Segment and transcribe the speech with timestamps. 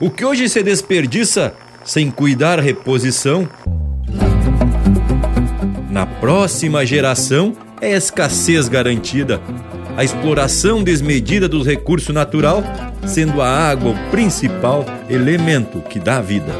[0.00, 1.52] O que hoje se desperdiça
[1.84, 3.46] sem cuidar reposição,
[5.90, 9.42] na próxima geração é escassez garantida.
[9.98, 12.64] A exploração desmedida do recurso natural,
[13.06, 16.54] sendo a água o principal elemento que dá vida.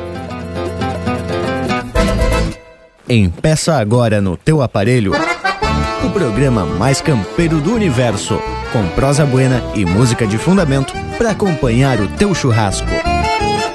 [3.08, 5.12] Empeça agora no teu aparelho
[6.04, 8.38] o programa mais campeiro do universo,
[8.72, 12.99] com prosa buena e música de fundamento para acompanhar o teu churrasco.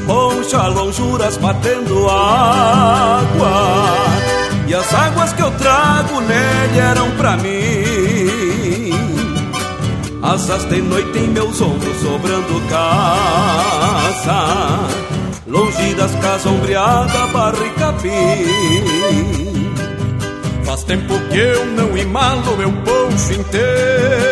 [0.00, 3.52] Poncha, lonjuras batendo água.
[4.66, 8.92] E as águas que eu trago nele eram pra mim.
[10.22, 14.44] Asas de noite em meus ombros, sobrando casa.
[15.46, 18.10] Longe das casas ombreadas, barra e capim.
[20.64, 24.29] Faz tempo que eu não imalo meu poncho inteiro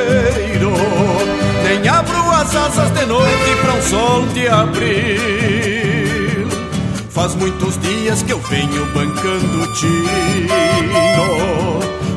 [1.89, 6.49] Abro as asas de noite para um sol de abril.
[7.11, 10.09] Faz muitos dias que eu venho bancando tino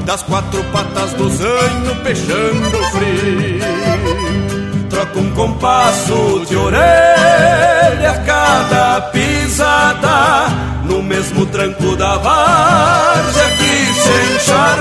[0.05, 3.61] Das quatro patas do zanho peixando frio.
[4.89, 10.49] Troco um compasso de orelha a cada pisada
[10.83, 14.80] No mesmo tranco da várzea que se nas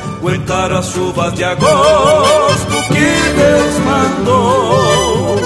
[0.21, 5.41] Aguentaram as chuvas de agosto que Deus mandou.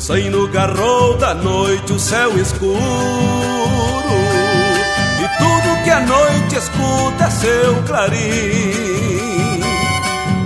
[0.00, 4.11] Sai no garrou da noite o céu escuro
[5.38, 9.60] tudo que a noite escuta é seu clarim.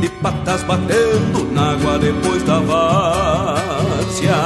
[0.01, 4.37] De patas batendo na água depois da várzea.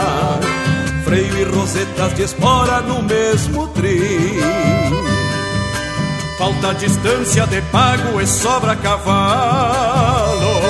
[1.04, 4.40] Freio e rosetas de espora no mesmo trim.
[6.38, 10.60] Falta distância de pago e sobra cavalo.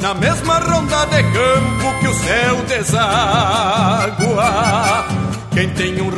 [0.00, 4.46] Na mesma ronda de campo que o céu deságua.
[5.52, 6.10] Quem tem um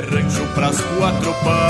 [0.00, 1.62] de rancho pras quatro patas,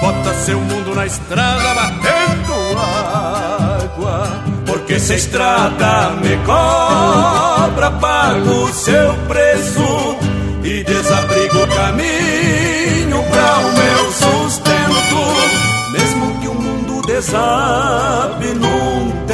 [0.00, 4.44] bota seu mundo na estrada batendo água.
[4.66, 10.16] Porque se a estrada me cobra, pago seu preço
[10.62, 15.90] e desabrigo o caminho pra o meu sustento.
[15.92, 19.29] Mesmo que o mundo desabe feio,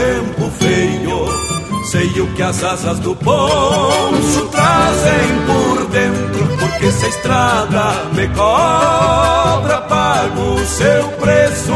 [1.97, 6.47] sei o que as asas do poncho trazem por dentro.
[6.59, 11.73] Porque se a estrada me cobra, pago o seu preço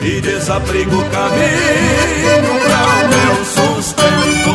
[0.00, 4.54] e desabrigo o caminho pra o meu sustento.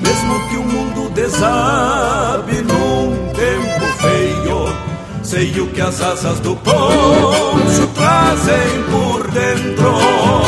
[0.00, 4.76] Mesmo que o mundo desabe num tempo feio,
[5.24, 10.43] sei o que as asas do poncho trazem por dentro.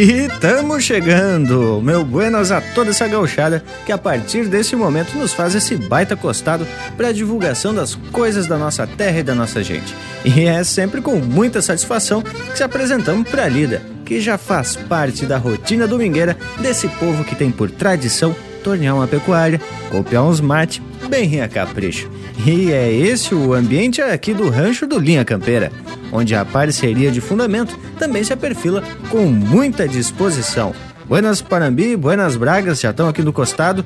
[0.00, 1.82] E estamos chegando!
[1.82, 6.14] Meu buenas a toda essa gauchada que a partir desse momento nos faz esse baita
[6.14, 6.64] costado
[6.96, 9.92] para a divulgação das coisas da nossa terra e da nossa gente.
[10.24, 14.76] E é sempre com muita satisfação que se apresentamos para a lida, que já faz
[14.76, 19.60] parte da rotina domingueira desse povo que tem por tradição tornear uma pecuária,
[19.90, 22.10] copiar uns mate, bem a capricho.
[22.46, 25.72] E é esse o ambiente aqui do rancho do Linha Campeira,
[26.12, 30.74] onde a parceria de fundamento também se aperfila com muita disposição.
[31.06, 33.82] Buenas Parambi, Buenas Bragas, já estão aqui do costado.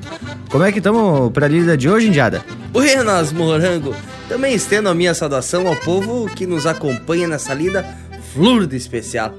[0.49, 2.43] Como é que estamos para a lida de hoje, Indiada?
[2.71, 3.95] Buenas, Morango.
[4.27, 7.85] Também estendo a minha saudação ao povo que nos acompanha nessa lida
[8.33, 9.33] flor de especial.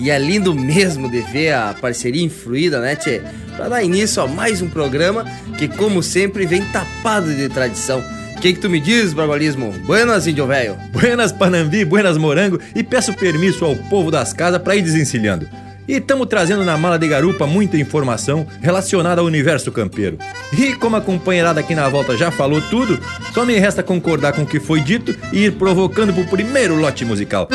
[0.00, 3.22] E é lindo mesmo de ver a parceria influída, né, Tchê?
[3.58, 5.24] Para dar início a mais um programa
[5.58, 7.98] que, como sempre, vem tapado de tradição.
[8.36, 9.72] O que, que tu me diz, Barbalismo?
[9.84, 10.76] Buenas, índio velho.
[10.92, 12.60] Buenas, Panambi, buenas, Morango.
[12.72, 15.48] E peço permisso ao povo das casas para ir desencilhando.
[15.88, 20.18] E estamos trazendo na mala de garupa muita informação relacionada ao universo campeiro.
[20.52, 23.00] E como a companheirada aqui na volta já falou tudo,
[23.32, 27.06] só me resta concordar com o que foi dito e ir provocando pro primeiro lote
[27.06, 27.48] musical.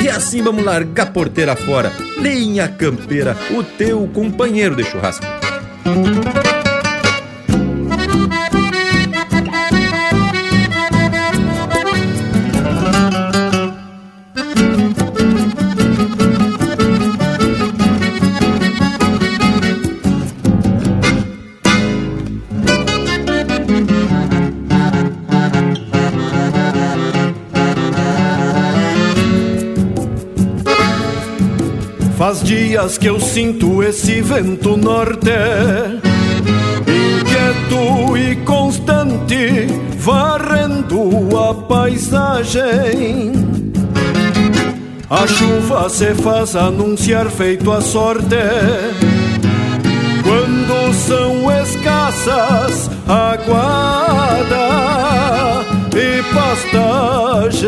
[0.00, 1.90] E assim vamos largar a porteira fora.
[2.18, 5.26] Linha Campeira, o teu companheiro de churrasco.
[32.74, 35.30] Dias que eu sinto esse vento norte,
[36.80, 43.30] inquieto e constante, varrendo a paisagem.
[45.08, 48.42] A chuva se faz anunciar feito a sorte,
[50.24, 54.64] quando são escassas aguada
[55.94, 57.64] e pastagem.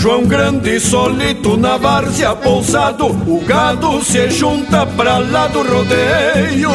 [0.00, 6.70] João Grande solito na várzea pousado O gado se junta pra lá do rodeio.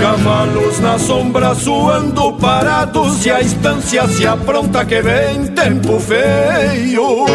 [0.00, 7.26] Cavalos na sombra suando parados E a estância se apronta que vem tempo feio.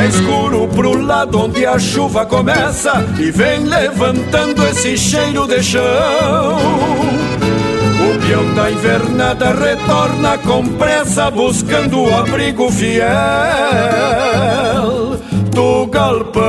[0.00, 7.25] É escuro pro lado onde a chuva começa E vem levantando esse cheiro de chão
[8.06, 13.06] o peão da invernada retorna com pressa buscando o abrigo fiel
[15.50, 16.44] do galpão.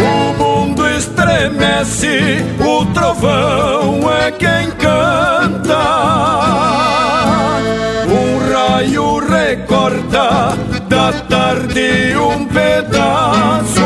[0.00, 5.84] O mundo estremece, o trovão é quem canta.
[8.08, 10.58] Um raio recorta
[10.88, 13.84] da tarde um pedaço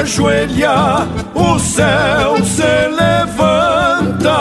[0.00, 4.40] ajoelha, o céu se levanta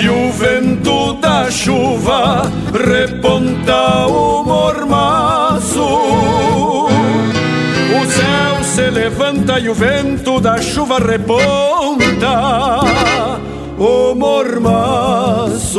[0.00, 5.84] e o vento da chuva reponta o mormaço.
[8.00, 12.80] O céu se levanta e o vento da chuva reponta
[13.78, 15.78] o mormaço.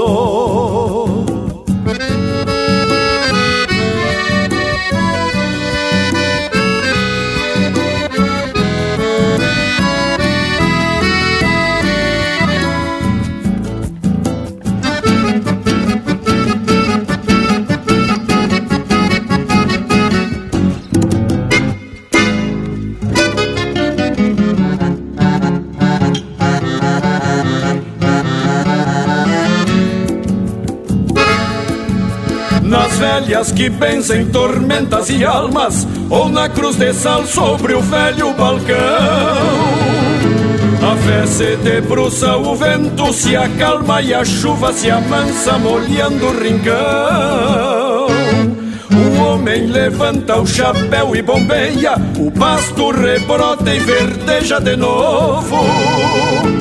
[33.30, 38.34] Velhas que pensam em tormentas e almas, ou na cruz de sal sobre o velho
[38.34, 38.76] balcão.
[40.82, 46.40] A fé se debruça, o vento se acalma e a chuva se amansa, molhando o
[46.40, 48.08] rincão.
[48.92, 56.59] O homem levanta o chapéu e bombeia, o pasto rebrota e verdeja de novo.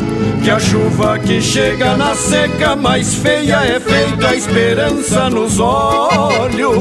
[0.49, 6.73] Que a chuva que chega na seca mais feia é feita a esperança nos olhos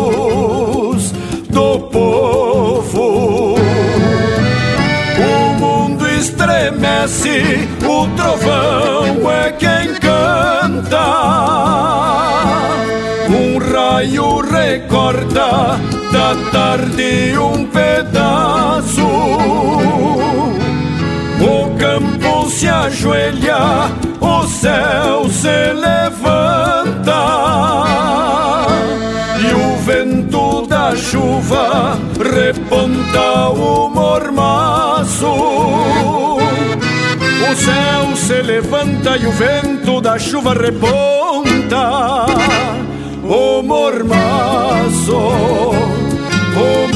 [1.49, 3.55] do povo.
[5.19, 11.05] O mundo estremece, o trovão é quem canta.
[13.29, 15.77] Um raio recorta
[16.13, 19.07] da tarde um pedaço.
[21.97, 23.89] Campo se ajoelha,
[24.21, 27.23] o céu se levanta
[29.39, 35.25] e o vento da chuva reponta o mormaço.
[37.49, 42.27] O céu se levanta e o vento da chuva reponta
[43.23, 45.17] o mormaço.
[46.57, 46.87] O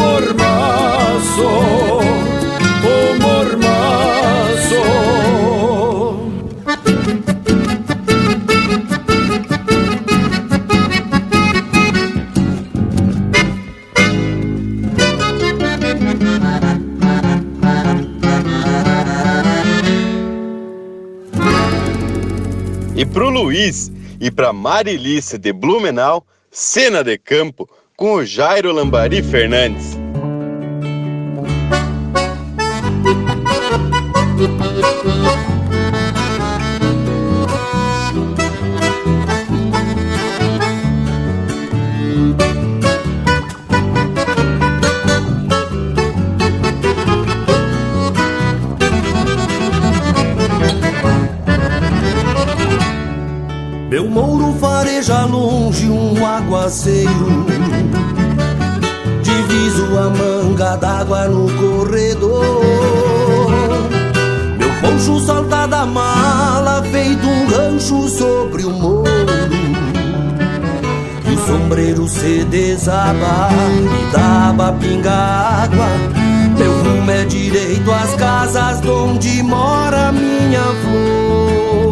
[23.29, 29.97] Luiz e para Marilice de Blumenau, cena de campo com o Jairo Lambari Fernandes.
[56.51, 57.45] Aguaceiro.
[59.23, 62.41] Diviso a manga d'água no corredor.
[64.57, 69.05] Meu poncho salta da mala Feito um rancho sobre o morro.
[71.25, 75.87] E o sombreiro se desaba E dava pinga água.
[76.57, 81.91] Meu rumo é direito às casas Onde mora minha flor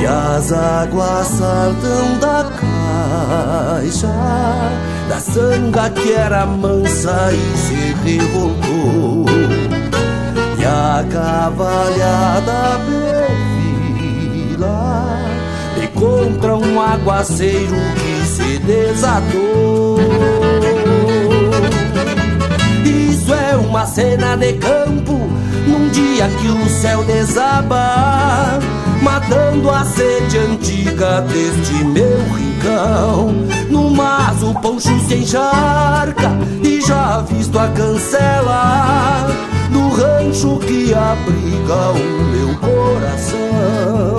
[0.00, 2.47] e as águas saltam da
[5.08, 9.26] Da sanga que era mansa e se revoltou.
[10.58, 12.80] E a cavalhada
[13.98, 15.18] perfila
[15.82, 19.98] E contra um aguaceiro que se desatou.
[22.84, 25.28] Isso é uma cena de campo
[25.66, 28.58] Num dia que o céu desaba
[29.02, 32.47] matando a sede antiga deste meu
[33.70, 39.26] No mas o poncho se encharca e já visto a cancela
[39.70, 44.18] do rancho que abriga o meu coração.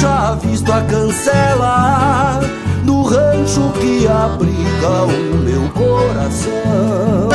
[0.00, 2.40] já visto a cancela
[2.84, 7.28] do rancho que abriga o meu coração.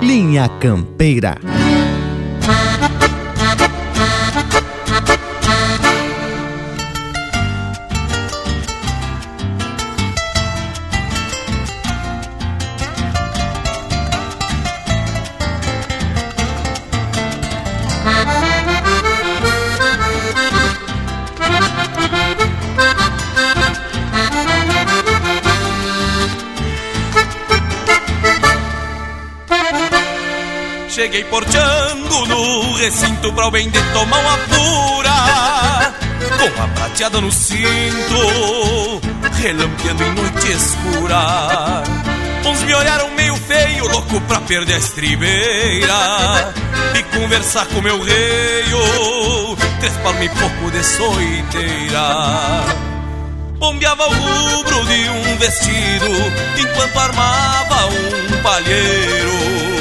[0.00, 1.36] Linha Campeira.
[31.14, 35.94] Cheguei porteando no recinto pra o bem de tomar uma pura
[36.40, 39.00] Com a prateada no cinto,
[39.40, 41.84] relampeando em noite escura.
[42.44, 46.52] Uns me olharam meio feio, louco pra perder a estribeira.
[46.96, 52.64] E conversar com meu reio Três palmos e pouco de soiteira.
[53.60, 56.06] Bombeava o rubro de um vestido
[56.58, 59.73] Enquanto armava um palheiro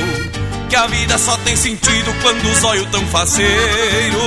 [0.74, 4.18] Que a vida só tem sentido quando os olhos tão faceiro.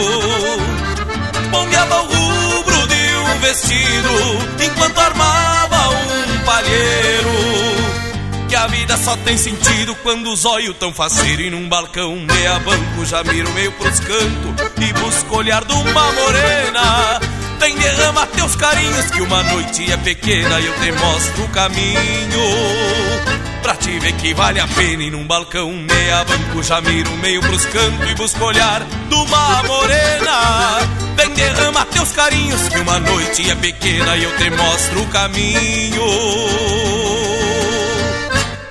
[1.50, 7.30] Bombeava o rubro de um vestido Enquanto armava um palheiro.
[8.48, 11.42] Que a vida só tem sentido quando os olhos tão faceiro.
[11.42, 16.12] E num balcão meia banco já miro meio pros cantos E busco olhar de uma
[16.12, 17.18] morena.
[17.58, 23.55] Vem derrama teus carinhos que uma noite é pequena E eu te mostro o caminho
[23.86, 25.02] Pra te ver que vale a pena.
[25.04, 28.82] E num balcão meia banco já miro meio pros cantos E busco olhar.
[28.82, 30.78] De uma morena
[31.14, 36.02] Vem derrama teus carinhos que uma noite é pequena E eu te mostro o caminho.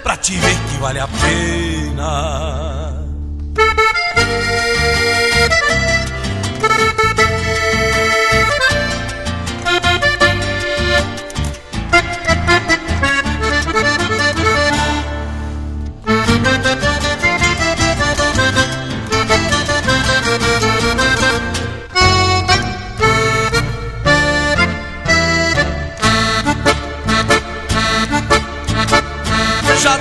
[0.03, 2.74] Pra te ver que vale a pena.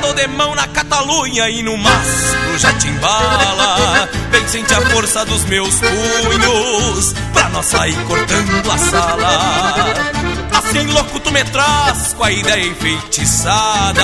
[0.01, 4.09] Dou de mão na Catalunha e no mastro já te embala.
[4.31, 9.95] Vem sente a força dos meus punhos Pra nós sair cortando a sala.
[10.53, 14.03] Assim louco tu me traz com a ideia enfeitiçada.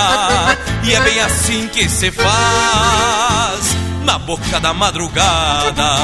[0.85, 5.97] E é bem assim que se faz Na boca da madrugada.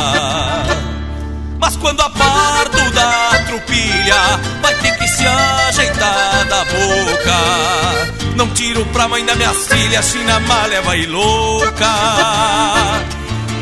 [1.58, 9.08] Mas quando a da trupilha Vai ter que se ajeitar da boca Não tiro pra
[9.08, 11.88] mãe da minha filha China malha vai louca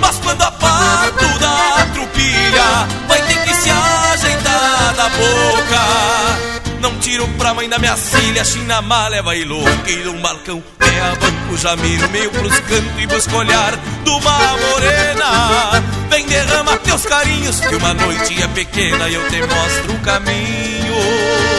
[0.01, 7.27] Mas quando a parto da trupilha Vai ter que se ajeitar da boca não tiro
[7.39, 11.57] pra mãe da minha filha, China malha vai louca e de um balcão meia banco
[11.57, 15.83] já miro meio pros cantos e busco olhar de uma morena.
[16.11, 21.54] Vem derrama teus carinhos, que uma noite é pequena e eu te mostro o caminho.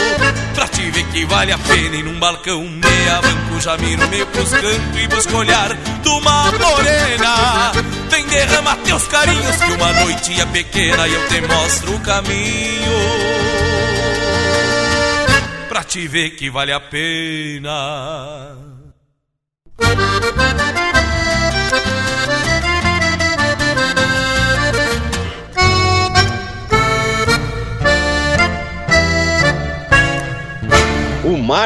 [0.56, 4.26] Pra te ver que vale a pena e num balcão meia banco já miro meio
[4.26, 7.72] pros cantos e busco olhar de uma morena.
[8.08, 13.46] Vem derrama teus carinhos, que uma noite é pequena e eu te mostro o caminho
[15.68, 18.56] pra te ver que vale a pena.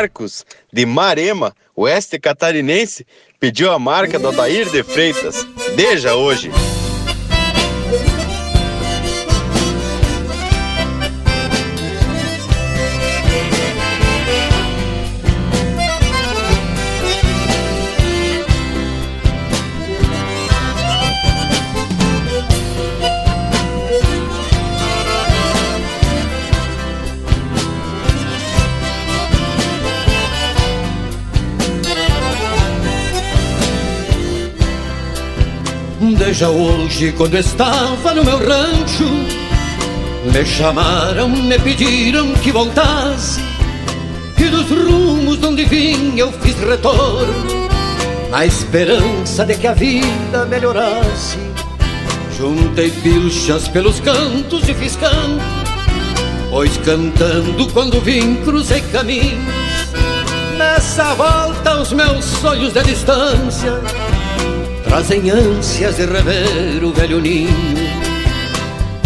[0.01, 3.07] Marcos, de Marema, oeste catarinense,
[3.39, 5.47] pediu a marca do Adair de Freitas.
[5.77, 6.51] Deja hoje.
[36.21, 39.09] Desde hoje, quando estava no meu rancho,
[40.31, 43.41] me chamaram, me pediram que voltasse.
[44.37, 47.69] E dos rumos onde vim eu fiz retorno,
[48.31, 51.39] na esperança de que a vida melhorasse.
[52.37, 55.43] Juntei pilchas pelos cantos e fiz canto,
[56.51, 59.55] pois cantando quando vim cruzei caminhos.
[60.59, 63.81] Nessa volta os meus sonhos de distância
[64.91, 67.49] trazem ânsias de rever o velho ninho.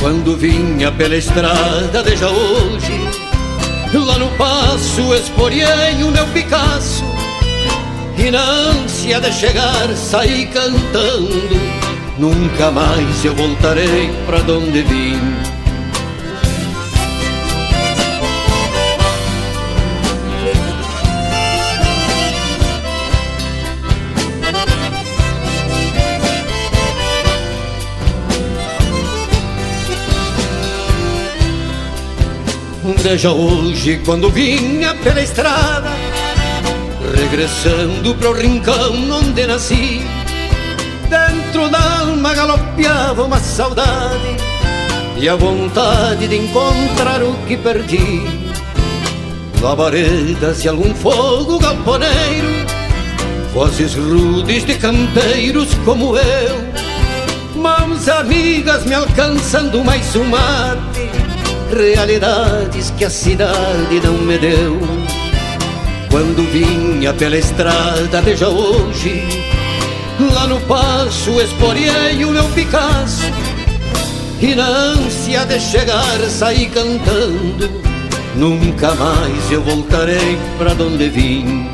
[0.01, 2.99] Quando vinha pela estrada, desde hoje,
[3.93, 7.05] lá no passo esporei o meu Picasso.
[8.17, 11.61] E na ânsia de chegar, saí cantando.
[12.17, 15.21] Nunca mais eu voltarei pra onde vim.
[33.05, 35.91] Desde hoje, quando vinha pela estrada,
[37.15, 40.01] regressando pro rincão onde nasci,
[41.11, 44.39] dentro da alma galopeava uma saudade
[45.19, 48.23] e a vontade de encontrar o que perdi.
[49.61, 52.49] Labaredas e algum fogo galponeiro
[53.53, 60.94] Vozes rudes de campeiros como eu Mãos amigas me alcançando mais um mate
[61.71, 64.79] Realidades que a cidade não me deu.
[66.11, 69.45] Quando vinha pela estrada, veja hoje
[70.33, 73.25] Lá no passo esporei o meu Picasso.
[74.41, 77.83] E na ânsia de chegar saí cantando
[78.37, 81.69] Nunca mais eu voltarei pra onde vim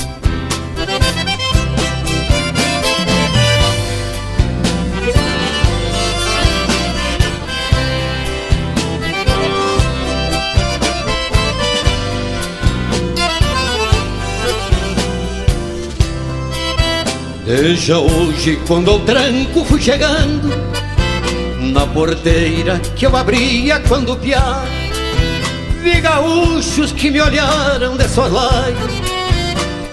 [17.52, 20.48] Veja hoje quando ao tranco fui chegando
[21.72, 24.68] Na porteira que eu abria quando piar
[25.82, 28.76] Vi gaúchos que me olharam de soslaio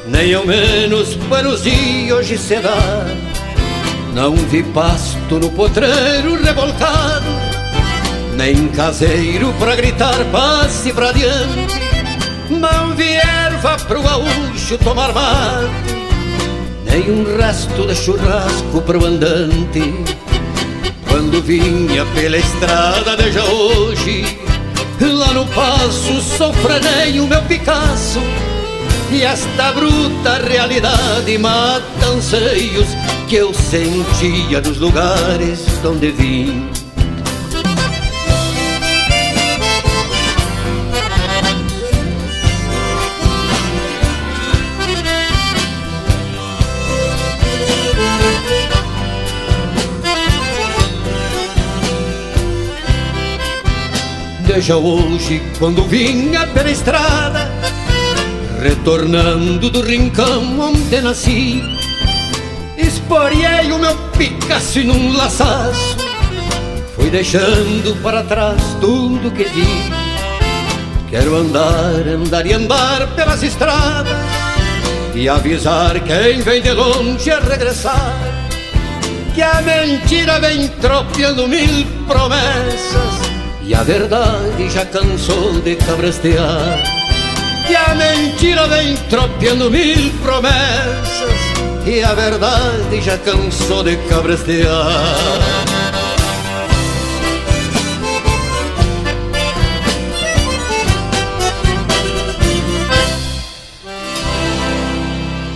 [0.06, 3.08] Nem ao menos panos de hoje se dá.
[4.14, 7.26] Não vi pasto no potreiro revolcado
[8.36, 11.76] Nem caseiro pra gritar passe pra diante.
[12.52, 15.97] Não vi erva pro gaúcho tomar mate
[16.98, 19.94] nem um resto de churrasco pro andante.
[21.08, 24.40] Quando vinha pela estrada de hoje,
[25.00, 28.20] lá no passo sofrenei o meu Picasso.
[29.12, 32.88] E esta bruta realidade mata anseios
[33.28, 36.68] que eu sentia dos lugares onde vim.
[54.58, 57.48] Veja hoje quando vinha pela estrada
[58.60, 61.62] Retornando do rincão onde nasci.
[62.76, 65.96] Esporei o meu Picasso num laçaço
[66.96, 69.92] Fui deixando para trás tudo que vi.
[71.12, 74.18] Quero andar, andar e andar pelas estradas
[75.14, 78.12] E avisar quem vem de longe a regressar.
[79.36, 83.17] Que a mentira vem tropeando mil promessas
[83.68, 86.82] e a verdade já cansou de cabrastear
[87.70, 91.38] E a mentira vem tropeando mil promessas.
[91.86, 94.70] E a verdade já cansou de cabrastear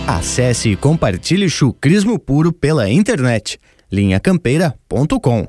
[0.06, 3.58] Acesse e compartilhe chucrismo puro pela internet.
[3.90, 5.48] Linhacampeira.com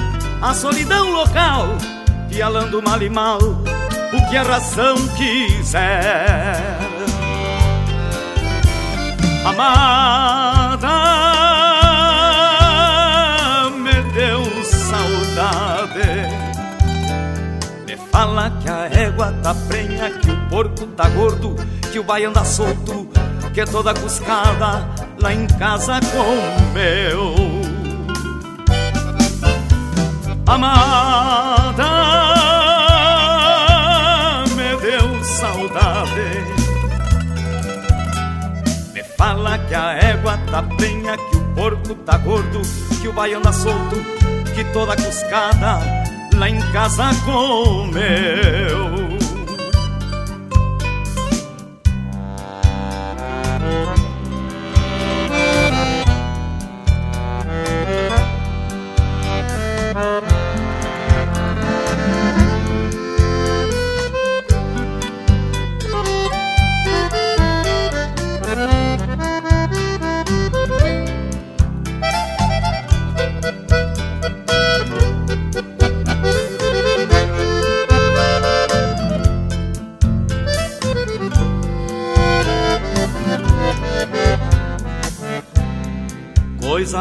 [0.41, 1.67] a solidão local,
[2.27, 6.57] pialando mal e mal o que a ração quiser.
[9.45, 10.89] Amada,
[13.71, 16.09] me deu saudade.
[17.87, 21.55] Me fala que a égua tá prenha, que o porco tá gordo,
[21.91, 23.07] que o baiano anda solto,
[23.53, 24.87] que toda cuscada
[25.19, 27.60] lá em casa comeu
[30.51, 31.89] Amada,
[34.53, 36.29] me deu saudade.
[38.93, 42.61] Me fala que a égua tá penha, que o porco tá gordo,
[43.01, 43.95] que o baiano tá solto,
[44.53, 45.79] que toda cuscada
[46.35, 49.10] lá em casa comeu.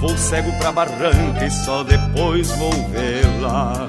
[0.00, 3.88] Vou cego pra barranca e só depois vou vê-la.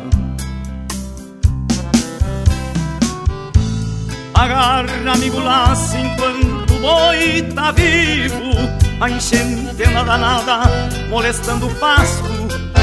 [4.33, 8.51] Agarra, amigo, laço enquanto o boi tá vivo.
[8.99, 10.61] A enchente nada nada,
[11.09, 12.23] molestando o pasto,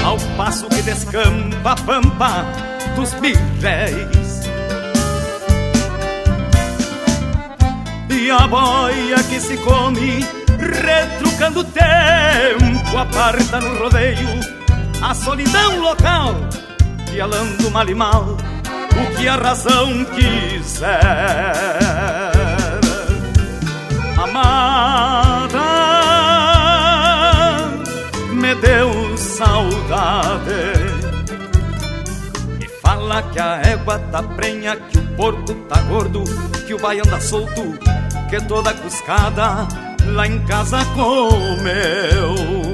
[0.05, 2.45] ao passo que descampa a pampa
[2.95, 4.45] dos birréis.
[8.11, 10.25] E a boia que se come
[10.59, 14.29] retrucando o tempo, aparta no rodeio
[15.03, 16.35] a solidão local,
[17.11, 18.37] pialando mal e mal
[18.97, 20.95] o que a razão quiser.
[24.17, 25.61] Amada,
[28.33, 30.73] me deu saudade.
[32.61, 36.25] E fala que a égua tá prenha, que o porco tá gordo,
[36.67, 37.79] que o baiano tá solto,
[38.31, 39.67] que toda cuscada
[40.07, 42.74] lá em casa comeu.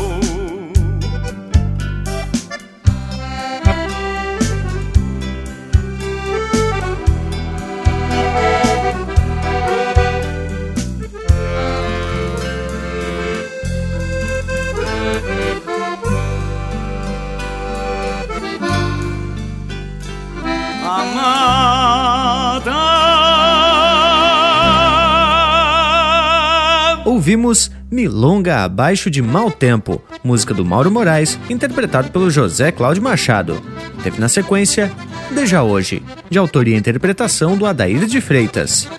[27.21, 33.61] Ouvimos Milonga Abaixo de Mau Tempo, música do Mauro Moraes, interpretado pelo José Cláudio Machado.
[34.01, 34.91] Teve na sequência
[35.29, 38.89] Deja Hoje, de autoria e interpretação do Adair de Freitas.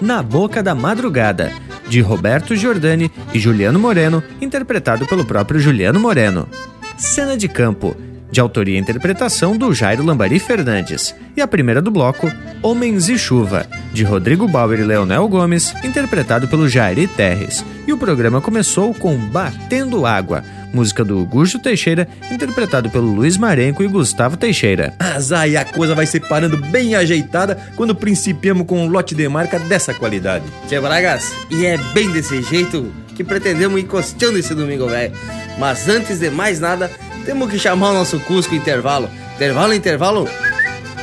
[0.00, 1.52] Na Boca da Madrugada,
[1.88, 6.48] de Roberto Giordani e Juliano Moreno, interpretado pelo próprio Juliano Moreno.
[6.96, 7.94] Cena de Campo,
[8.30, 12.30] de autoria e interpretação do Jairo Lambari Fernandes, e a primeira do bloco,
[12.62, 17.64] Homens e Chuva, de Rodrigo Bauer e Leonel Gomes, interpretado pelo Jairi Terres.
[17.86, 23.82] E o programa começou com Batendo Água, música do Gusto Teixeira, interpretado pelo Luiz Marenco
[23.82, 24.94] e Gustavo Teixeira.
[24.98, 29.28] Mas aí a coisa vai se parando bem ajeitada quando principiamos com um lote de
[29.28, 30.44] marca dessa qualidade.
[30.68, 35.12] Tia Bragas, e é bem desse jeito que pretendemos ir costeando esse domingo, velho.
[35.58, 36.90] Mas antes de mais nada,
[37.28, 39.06] temos que chamar o nosso Cusco intervalo.
[39.34, 40.26] Intervalo, intervalo.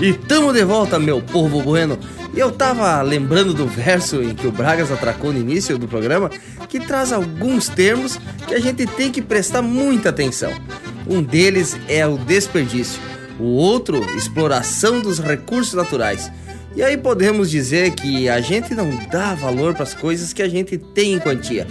[0.00, 1.98] E tamo de volta, meu povo bueno.
[2.34, 6.30] E eu tava lembrando do verso em que o Bragas atracou no início do programa,
[6.68, 10.52] que traz alguns termos que a gente tem que prestar muita atenção.
[11.06, 13.00] Um deles é o desperdício,
[13.38, 16.30] o outro, exploração dos recursos naturais.
[16.74, 20.48] E aí podemos dizer que a gente não dá valor para as coisas que a
[20.48, 21.66] gente tem em quantia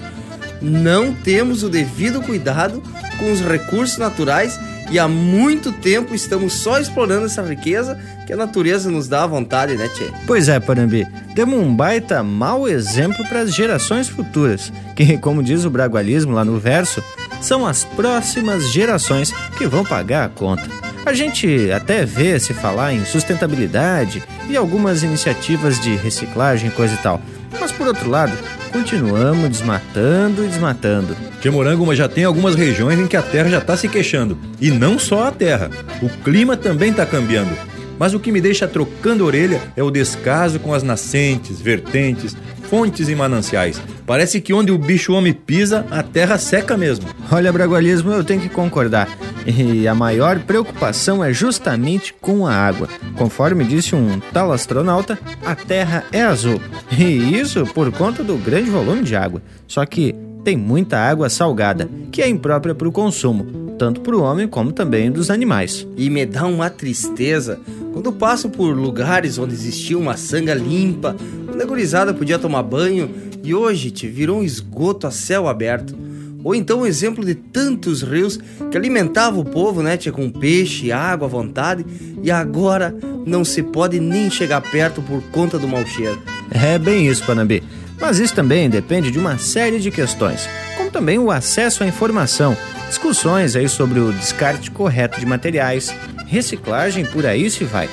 [0.61, 2.81] não temos o devido cuidado
[3.17, 4.59] com os recursos naturais
[4.91, 9.27] e há muito tempo estamos só explorando essa riqueza que a natureza nos dá à
[9.27, 10.11] vontade, né, Tchê?
[10.27, 11.07] Pois é, Parambi.
[11.33, 16.45] Demos um baita mau exemplo para as gerações futuras, que, como diz o bragualismo lá
[16.45, 17.03] no verso,
[17.41, 20.63] são as próximas gerações que vão pagar a conta.
[21.05, 26.97] A gente até vê se falar em sustentabilidade e algumas iniciativas de reciclagem, coisa e
[26.97, 27.21] tal.
[27.59, 28.35] Mas por outro lado,
[28.71, 31.15] continuamos desmatando e desmatando.
[31.41, 34.37] Que Morango, mas já tem algumas regiões em que a terra já está se queixando.
[34.59, 35.69] E não só a terra,
[36.01, 37.55] o clima também está cambiando.
[37.97, 42.35] Mas o que me deixa trocando orelha é o descaso com as nascentes, vertentes,
[42.69, 43.81] fontes e mananciais.
[44.05, 47.07] Parece que onde o bicho homem pisa, a terra seca mesmo.
[47.31, 49.07] Olha, Bragualismo, eu tenho que concordar.
[49.45, 52.89] E a maior preocupação é justamente com a água.
[53.15, 56.59] Conforme disse um tal astronauta, a Terra é azul.
[56.91, 59.41] E isso por conta do grande volume de água.
[59.67, 64.21] Só que tem muita água salgada, que é imprópria para o consumo, tanto para o
[64.21, 65.87] homem como também dos animais.
[65.97, 67.59] E me dá uma tristeza
[67.91, 71.15] quando passo por lugares onde existia uma sanga limpa,
[71.51, 73.09] onde a gurizada podia tomar banho
[73.43, 75.97] e hoje te virou um esgoto a céu aberto.
[76.43, 80.91] Ou então um exemplo de tantos rios que alimentavam o povo, né, tia, com peixe,
[80.91, 81.83] água à vontade,
[82.21, 86.21] e agora não se pode nem chegar perto por conta do mau cheiro.
[86.51, 87.63] É bem isso, Panambi.
[87.99, 92.55] Mas isso também depende de uma série de questões, como também o acesso à informação,
[92.87, 95.93] discussões aí sobre o descarte correto de materiais,
[96.27, 97.89] reciclagem, por aí se vai.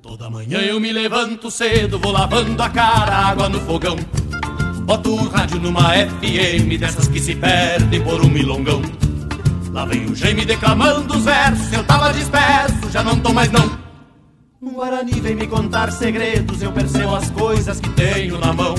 [0.00, 3.96] Toda manhã eu me levanto cedo, vou lavando a cara, água no fogão.
[4.84, 8.82] Boto o rádio numa FM dessas que se perde por um milongão.
[9.72, 13.78] Lá vem o Jaime declamando os versos, eu tava disperso, já não tô mais não.
[14.60, 18.74] Um Guarani vem me contar segredos, eu percebo as coisas que tenho na mão.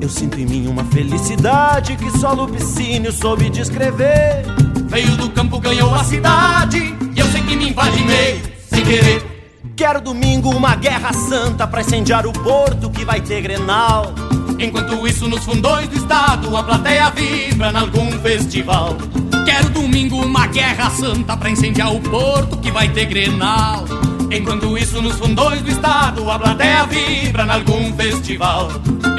[0.00, 4.44] Eu sinto em mim uma felicidade que só Lupicínio soube descrever.
[4.86, 9.34] Veio do campo, ganhou a cidade, e eu sei que me invade meio, sem querer.
[9.76, 14.14] Quero domingo uma guerra santa pra incendiar o porto que vai ter Grenal.
[14.58, 18.96] Enquanto isso, nos fundões do estado, a plateia vibra em algum festival.
[19.44, 23.84] Quero domingo uma guerra santa pra incendiar o porto que vai ter Grenal.
[24.30, 28.68] Enquanto isso, nos fundões do estado, a plateia vibra em algum festival.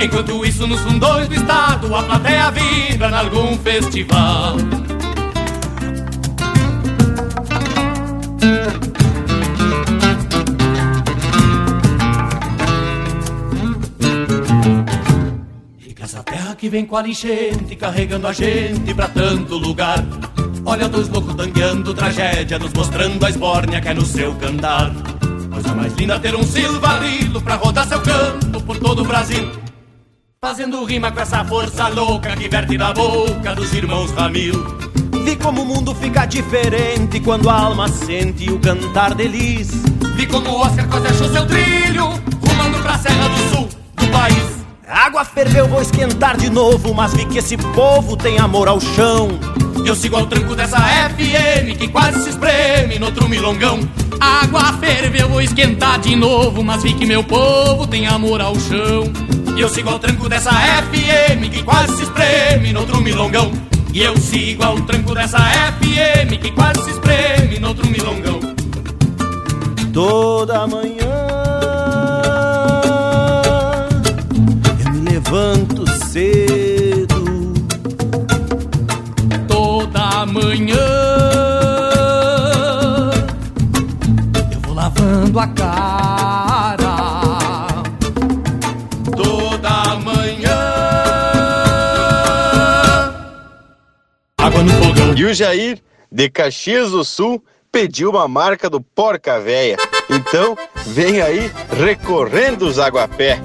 [0.02, 4.58] Enquanto isso, nos fundões do estado, a plateia vibra em algum festival.
[16.65, 20.04] Que vem com a enchente, carregando a gente pra tanto lugar.
[20.65, 24.91] Olha dois loucos tangueando tragédia, nos mostrando a esbórnia que é no seu cantar.
[25.51, 29.47] Coisa mais linda ter um silvarilo pra rodar seu canto por todo o Brasil.
[30.43, 34.56] Fazendo rima com essa força louca que verte da boca dos irmãos Ramil.
[35.23, 39.69] Vi como o mundo fica diferente quando a alma sente o cantar deles.
[40.15, 42.06] Vi como o Oscar quase achou seu trilho,
[42.41, 44.64] rumando pra Serra do Sul do país.
[44.88, 48.80] A água ferveu, vou esquentar de novo, mas vi que esse povo tem amor ao
[48.80, 49.39] chão.
[49.84, 53.80] Eu sigo ao tranco dessa FM que quase se espreme no outro milongão.
[54.19, 58.54] A água ferveu, vou esquentar de novo, mas vi que meu povo tem amor ao
[58.60, 59.12] chão.
[59.58, 63.52] Eu sigo ao tranco dessa FM que quase se espreme no outro milongão.
[63.91, 68.39] E eu sigo ao tranco dessa FM que quase se espreme no outro milongão.
[69.91, 71.14] Toda manhã
[76.15, 77.25] cedo.
[79.49, 80.77] Toda manhã
[84.49, 86.95] eu vou lavando a cara.
[89.13, 90.55] Toda manhã
[94.37, 95.13] água no fogão.
[95.17, 99.75] E o Jair, de Caxias do Sul, pediu uma marca do Porca Véia.
[100.09, 103.41] Então, vem aí recorrendo os aguapé.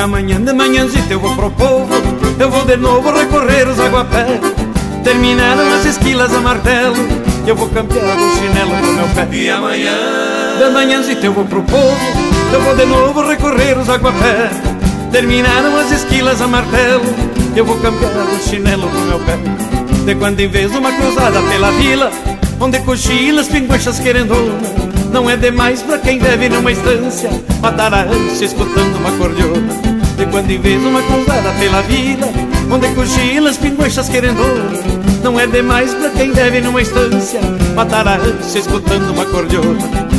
[0.00, 4.40] Amanhã de manhãzita eu vou pro povo eu vou de novo recorrer os aguapés.
[5.04, 6.96] Terminaram as esquilas a martelo,
[7.46, 9.28] eu vou campear o chinelo pro meu pé.
[9.30, 9.92] E amanhã,
[10.58, 12.00] de manhãzita eu vou pro povo,
[12.50, 14.52] eu vou de novo recorrer os aguapés.
[15.12, 17.04] Terminaram as esquilas a martelo,
[17.54, 19.38] eu vou campear o chinelo pro meu pé.
[20.06, 22.10] De quando em vez uma cruzada pela vila,
[22.58, 24.34] onde cochilas, pinguachas querendo
[25.12, 27.30] não é demais pra quem deve numa estância
[27.60, 29.79] Matar a ânsia escutando uma cordiona
[30.30, 32.28] quando vez uma cruzada pela vila
[32.72, 34.40] Onde cochilas, pinguachas querendo.
[35.22, 37.40] Não é demais pra quem deve numa estância
[37.74, 40.09] Matar a ânsia escutando uma cordiona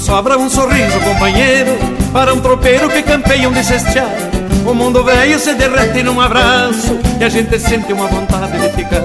[0.00, 1.72] sobra um sorriso, companheiro,
[2.12, 4.10] para um tropeiro que campeia um desestear.
[4.66, 9.04] O mundo velho se derrete num abraço e a gente sente uma vontade de ficar.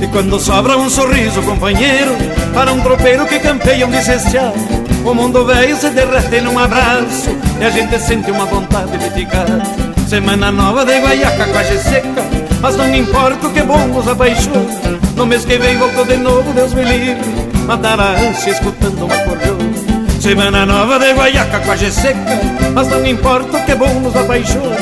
[0.00, 2.12] E quando sobra um sorriso, companheiro,
[2.54, 4.52] para um tropeiro que campeia um desestear.
[5.04, 9.46] O mundo velho se derrete num abraço e a gente sente uma vontade de ficar.
[10.08, 12.24] Semana nova de guaiaca, quase seca,
[12.60, 15.00] mas não importa o que bom nos apaixona.
[15.16, 17.20] No mês que vem volto de novo, Deus me livre,
[17.66, 19.69] matar a ânsia escutando uma cordiona.
[20.20, 22.38] Semana nova de guaiaca com a seca.
[22.74, 24.76] Mas não importa o que é bom nos apaixona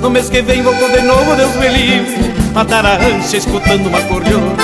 [0.00, 2.32] No mês que vem volto de novo, Deus me livre.
[2.54, 4.54] Matar a ânsia escutando uma cordiona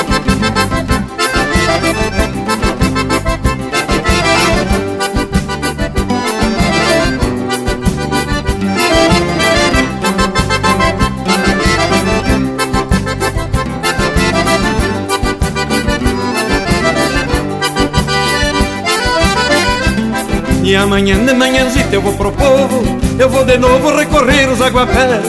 [20.71, 22.85] E amanhã de manhãzita eu vou pro povo
[23.19, 25.27] Eu vou de novo recorrer os aguapés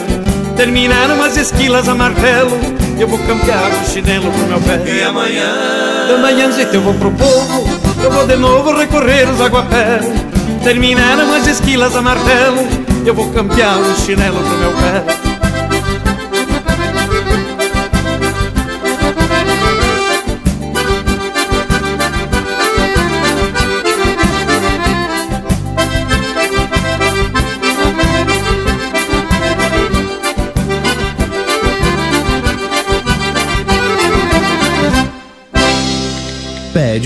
[0.55, 2.59] Terminaram as esquilas a martelo
[2.99, 4.79] Eu vou campear o chinelo pro meu pé.
[4.85, 5.51] E amanhã
[6.05, 7.67] De manhãzita eu vou pro povo
[8.03, 10.05] Eu vou de novo recorrer os aguapés
[10.63, 12.61] Terminaram as esquilas a martelo
[13.03, 15.20] Eu vou campear o chinelo pro meu pé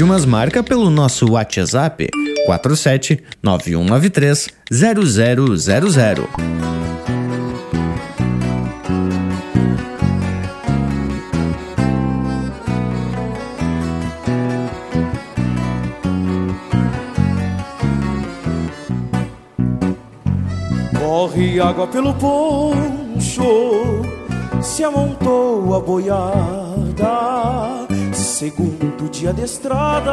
[0.06, 2.08] umas marcas pelo nosso WhatsApp
[2.45, 6.30] 47 9193 0000.
[20.99, 24.03] Corre água pelo poncho,
[24.62, 27.85] se amontou a boiada
[28.36, 30.12] Segundo dia de estrada,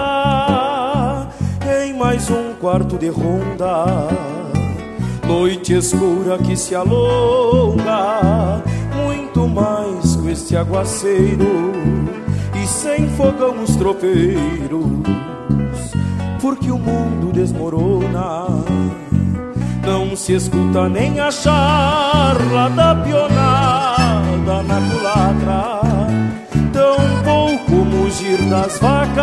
[1.83, 3.85] em mais um quarto de ronda.
[5.27, 8.63] Noite escura que se alonga,
[8.95, 11.73] muito mais com este aguaceiro.
[12.55, 14.39] E sem fogão os tropeiros,
[16.41, 18.47] porque o mundo desmorona.
[19.85, 25.82] Não se escuta nem a charla da pionada na culatra
[28.13, 29.23] mugir das vacas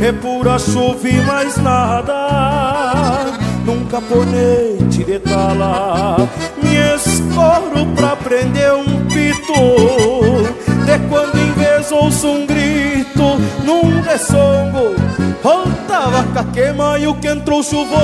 [0.00, 3.24] é pura chuva e mais nada.
[3.64, 6.28] Num caponete de tala
[6.62, 10.54] me escoro pra prender um pito.
[10.84, 14.94] De quando em vez ouço um grito num ressongo,
[15.42, 17.96] volta vaca queima e o que entrou chuvoso.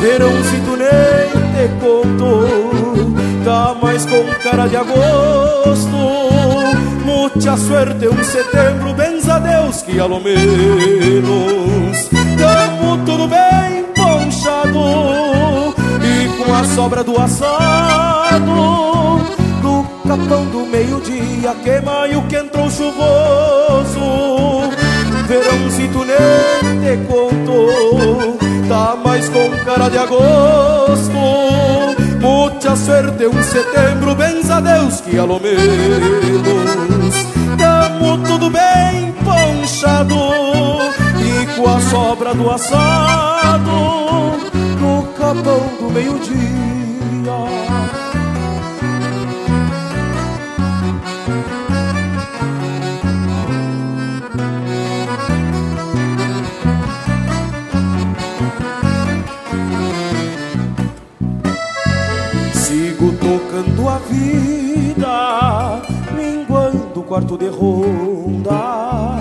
[0.00, 2.63] Verãozito nem te conto,
[3.44, 5.96] tá mais com cara de agosto.
[7.04, 15.74] Mucha suerte um setembro, benza Deus que a lo menos tamo tudo bem ponchado.
[16.02, 18.44] E com a sobra do assado
[19.62, 24.00] no capão do meio-dia queima e o que entrou chuvoso.
[25.28, 31.33] Verãozito nem te tá mais com cara de agosto
[32.74, 37.14] mucha suerte um setembro, benza Deus que a lo menos
[38.26, 40.16] tudo bem ponchado
[41.20, 43.70] e com a sobra do assado
[44.80, 45.73] no capão
[64.14, 65.82] vida,
[66.16, 69.14] minguando o quarto de ronda.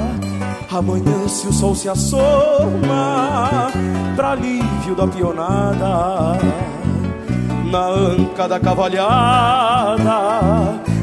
[0.71, 3.71] Amanhã se o sol se assoma,
[4.15, 6.39] pra alívio da pionada,
[7.69, 10.09] na anca da cavalhada,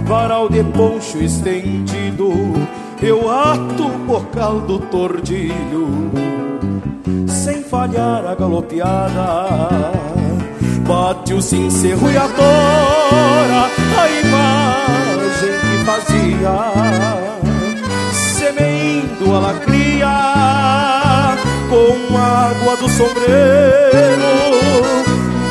[0.07, 2.33] varal de poncho estendido,
[3.01, 6.11] eu ato o bocal do tordilho,
[7.29, 10.11] sem falhar a galopeada
[10.91, 13.70] bate o cincerro e a que
[15.85, 16.73] fazia,
[18.13, 20.09] semeindo a lacria
[21.69, 24.31] com água do sombreiro.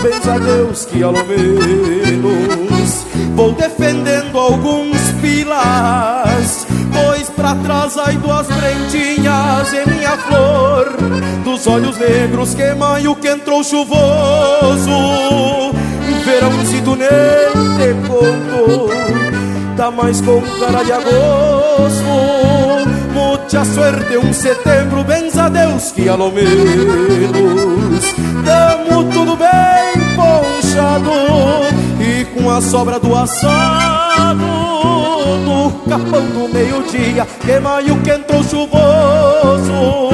[0.02, 3.06] Benza a Deus que ao menos
[3.36, 10.96] vou defendendo alguns pilas Pois pra trás ai duas prendinhas em minha flor
[11.44, 13.98] Dos olhos negros que maio que entrou chuvoso
[16.26, 17.08] Verãozito nem
[17.78, 19.29] te conto
[19.80, 22.04] Tá mais com cara de agosto.
[23.14, 28.04] Muita suerte um setembro Benza a Deus que ao menos.
[28.44, 31.12] Tamo tudo bem ponchado
[31.98, 34.44] E com a sobra do assado
[35.46, 40.10] no capão do meio-dia Que maio que entrou chuvoso.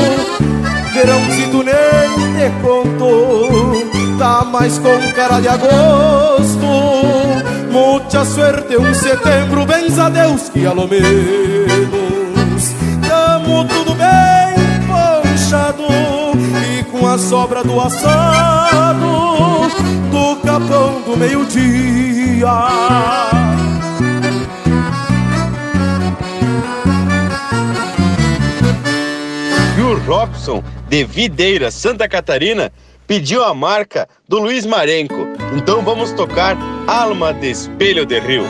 [0.93, 7.24] Verãozito nem te conto Tá mais com cara de agosto
[7.76, 12.73] Muita suerte um setembro Benza a Deus que ao menos
[13.05, 14.55] Tamo tudo bem
[14.88, 15.84] ponchado
[16.80, 19.67] E com a sobra do assado
[20.09, 22.47] Do capão do meio-dia
[30.05, 32.71] Robson, de Videira, Santa Catarina,
[33.07, 35.24] pediu a marca do Luiz Marenco.
[35.55, 38.43] Então vamos tocar Alma de Espelho de Rio.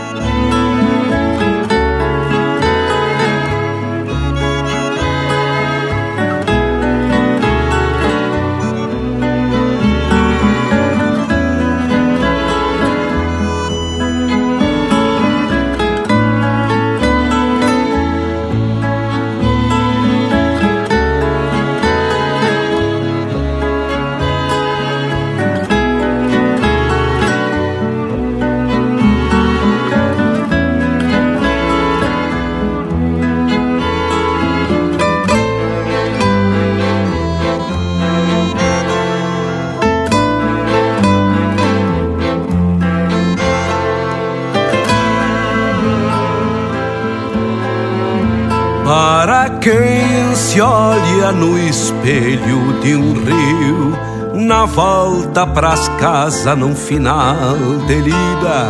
[49.66, 53.98] Quem se olha no espelho de um rio,
[54.36, 57.58] na volta pras casas num final
[57.88, 58.70] de lida,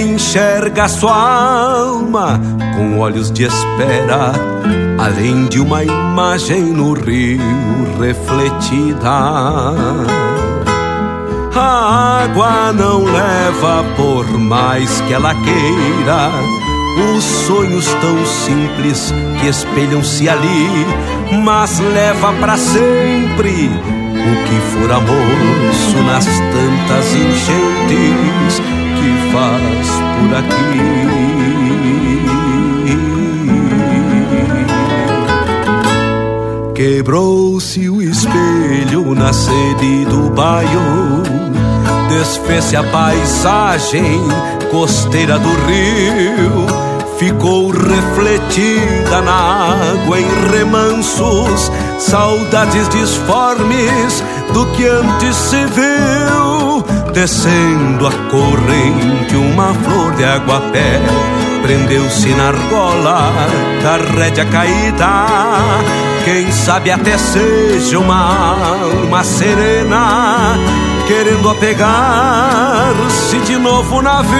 [0.00, 2.40] enxerga sua alma
[2.76, 4.30] com olhos de espera,
[5.04, 7.40] além de uma imagem no rio
[8.00, 9.10] refletida.
[11.52, 16.61] A água não leva por mais que ela queira
[16.96, 20.86] os sonhos tão simples que espelham-se ali,
[21.42, 23.70] mas leva para sempre
[24.12, 28.60] o que for amor nas tantas enchentes
[28.98, 29.88] que faz
[30.18, 31.12] por aqui.
[36.74, 41.22] Quebrou-se o espelho na sede do baio,
[42.08, 44.20] desfez-se a paisagem
[44.72, 46.66] costeira do rio
[47.18, 56.82] ficou refletida na água em remansos, saudades disformes do que antes se viu.
[57.12, 60.98] Descendo a corrente, uma flor de água pé
[61.60, 63.30] prendeu-se na argola
[63.82, 65.26] da rédea caída.
[66.24, 70.56] Quem sabe até seja uma alma serena
[71.12, 74.32] querendo apegar-se de novo na vida.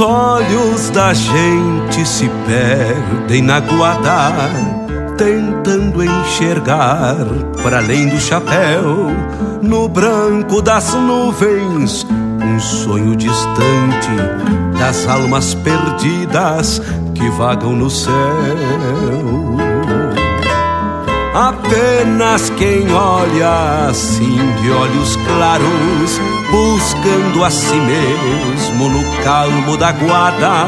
[0.00, 4.72] Olhos da gente se perdem na guarda
[5.16, 7.16] tentando enxergar
[7.62, 9.08] para além do chapéu,
[9.60, 12.06] no branco das nuvens,
[12.44, 14.16] um sonho distante
[14.78, 16.80] das almas perdidas
[17.14, 18.12] que vagam no céu.
[21.34, 26.20] Apenas quem olha assim de olhos claros,
[26.52, 30.66] buscando a si mesmo no calmo da guarda,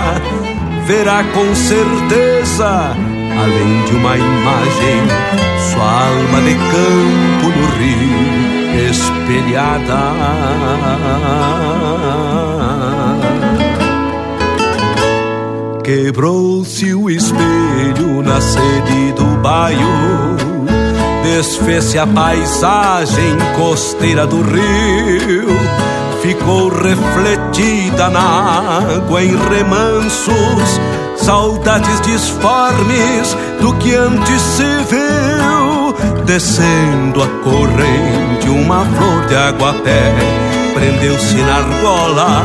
[0.87, 2.97] verá com certeza,
[3.43, 5.03] além de uma imagem,
[5.71, 8.25] sua alma de campo no rio
[8.91, 10.03] espelhada.
[15.85, 20.25] Quebrou-se o espelho na sede do baio
[21.25, 25.64] Desfez-se a paisagem costeira do rio
[26.25, 30.81] Ficou refletida na água em remansos
[31.19, 35.95] Saudades disformes do que antes se viu
[36.25, 40.15] Descendo a corrente uma flor de água pé
[40.73, 42.43] Prendeu-se na argola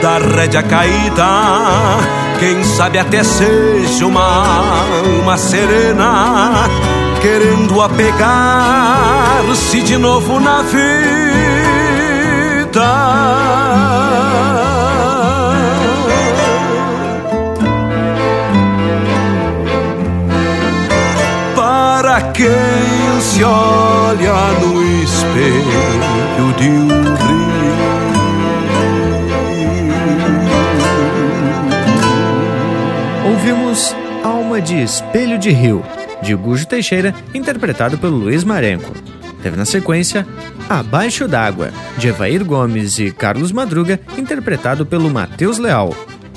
[0.00, 1.26] da rédea caída.
[2.38, 4.46] Quem sabe até seja uma
[5.04, 6.66] alma serena
[7.20, 8.22] Querendo apegar-se
[9.82, 11.68] de novo na vida
[22.38, 26.88] quem se olha no espelho de um
[33.28, 35.82] ouvimos Alma de Espelho de Rio,
[36.22, 38.92] de Gujo Teixeira, interpretado pelo Luiz Marenco.
[39.42, 40.24] Teve na sequência
[40.68, 45.92] Abaixo d'Água, de Evair Gomes e Carlos Madruga, interpretado pelo Matheus Leal.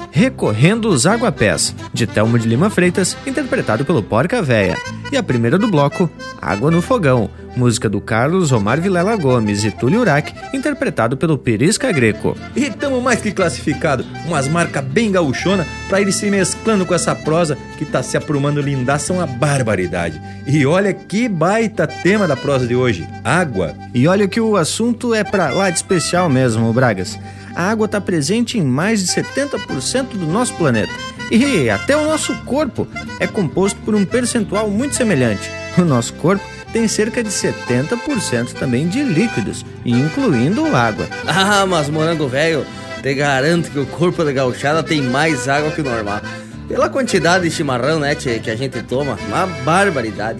[0.10, 4.76] Recorrendo os Aguapés, de Telmo de Lima Freitas, interpretado pelo Porca Véia.
[5.12, 6.09] E a primeira do bloco,
[6.41, 11.91] Água no Fogão, música do Carlos Omar Vilela Gomes e Túlio Urac, interpretado pelo Perisca
[11.91, 12.38] Greco.
[12.55, 17.14] E tamo mais que classificado, umas marcas bem gauchona pra ir se mesclando com essa
[17.14, 20.22] prosa que tá se aprumando lindaça uma barbaridade.
[20.47, 23.76] E olha que baita tema da prosa de hoje, água.
[23.93, 27.20] E olha que o assunto é pra lá de especial mesmo, Bragas
[27.55, 30.91] a água está presente em mais de 70% do nosso planeta.
[31.32, 32.86] E até o nosso corpo
[33.17, 35.49] é composto por um percentual muito semelhante.
[35.77, 41.07] O nosso corpo tem cerca de 70% também de líquidos, incluindo água.
[41.25, 42.65] Ah, mas morango velho,
[43.01, 46.21] te garanto que o corpo da gauchada tem mais água que o normal.
[46.67, 50.39] Pela quantidade de chimarrão, né, tchê, que a gente toma, uma barbaridade.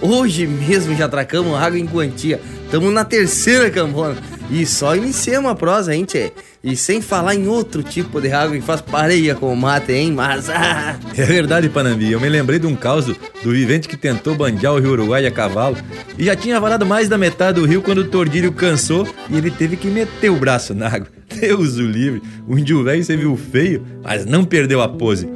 [0.00, 2.40] Hoje mesmo já tracamos água em quantia.
[2.64, 4.16] Estamos na terceira cambona.
[4.52, 6.30] E só iniciamos a prosa, hein, tchê?
[6.62, 10.12] E sem falar em outro tipo de água que faz pareia com o mate, hein?
[10.12, 10.48] Mas.
[10.54, 10.96] Ah.
[11.16, 12.12] É verdade, Panambi.
[12.12, 15.30] Eu me lembrei de um caos do vivente que tentou bandear o Rio Uruguai a
[15.30, 15.76] cavalo
[16.18, 19.50] e já tinha varado mais da metade do rio quando o tordilho cansou e ele
[19.50, 21.08] teve que meter o braço na água.
[21.40, 22.22] Deus o livre.
[22.46, 25.26] O índio velho você viu feio, mas não perdeu a pose.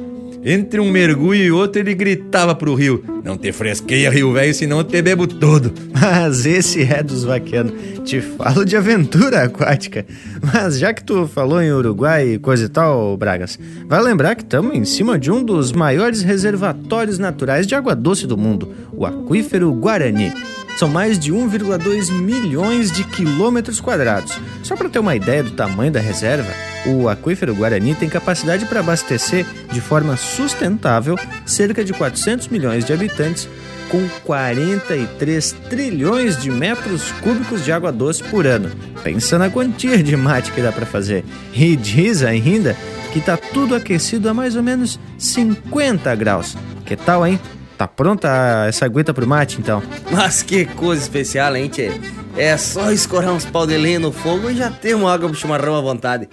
[0.49, 4.77] Entre um mergulho e outro, ele gritava pro rio: Não te fresqueia, rio velho, senão
[4.77, 5.73] eu te bebo todo.
[5.91, 7.73] Mas esse é dos vaqueanos.
[8.05, 10.05] Te falo de aventura aquática.
[10.41, 14.43] Mas já que tu falou em Uruguai e coisa e tal, Bragas, vai lembrar que
[14.43, 19.05] estamos em cima de um dos maiores reservatórios naturais de água doce do mundo, o
[19.05, 20.31] Aquífero Guarani.
[20.77, 24.37] São mais de 1,2 milhões de quilômetros quadrados.
[24.61, 26.53] Só para ter uma ideia do tamanho da reserva,
[26.85, 31.17] o aquífero Guarani tem capacidade para abastecer de forma sustentável
[31.47, 33.49] cerca de 400 milhões de habitantes,
[33.89, 38.69] com 43 trilhões de metros cúbicos de água doce por ano.
[39.03, 41.25] Pensa na quantia de mate que dá para fazer.
[41.55, 42.77] E diz ainda
[43.11, 46.55] que está tudo aquecido a mais ou menos 50 graus.
[46.85, 47.39] Que tal, hein?
[47.77, 49.83] Tá pronta essa aguenta pro mate, então?
[50.09, 51.91] Mas que coisa especial, hein, tchê?
[52.35, 55.75] É só escorar uns pau de lenha no fogo e já temos água pro chimarrão
[55.75, 56.27] à vontade.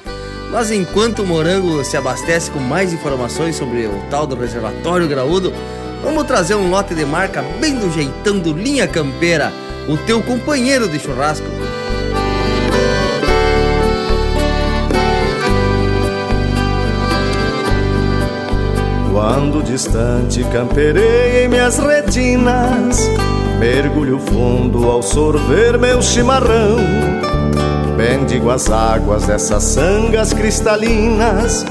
[0.51, 5.53] Mas enquanto o Morango se abastece com mais informações sobre o tal do reservatório graúdo,
[6.03, 9.53] vamos trazer um lote de marca bem do jeitão do Linha Campeira,
[9.89, 11.47] o teu companheiro de churrasco.
[19.27, 23.01] Quando distante camperei em minhas retinas,
[23.59, 26.77] mergulho fundo ao sorver meu chimarrão.
[27.97, 31.65] Bendigo as águas dessas sangas cristalinas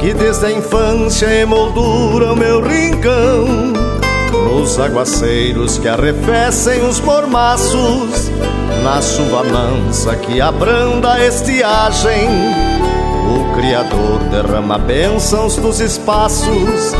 [0.00, 3.44] que desde a infância emolduram meu rincão.
[4.32, 8.30] Nos aguaceiros que arrefecem os mormaços,
[8.82, 12.28] na chuva mansa que abranda a estiagem
[13.28, 16.94] o Criador derrama bênçãos dos espaços,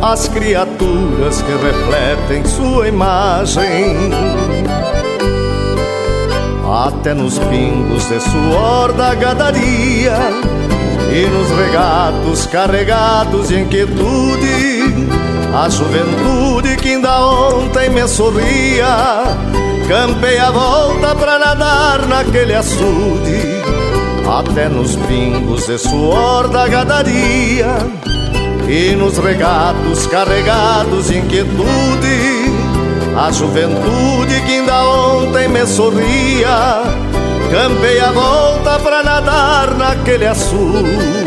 [0.00, 3.96] as criaturas que refletem sua imagem.
[6.86, 10.18] Até nos pingos de suor da gadaria
[11.12, 15.08] e nos regatos carregados de inquietude,
[15.54, 19.36] a juventude que ainda ontem me sorria,
[19.86, 23.55] campei a volta pra nadar naquele açude.
[24.28, 27.76] Até nos pingos de suor da gadaria
[28.68, 32.50] e nos regatos carregados de inquietude,
[33.16, 36.82] a juventude que ainda ontem me sorria,
[37.52, 41.25] campei a volta pra nadar naquele açude.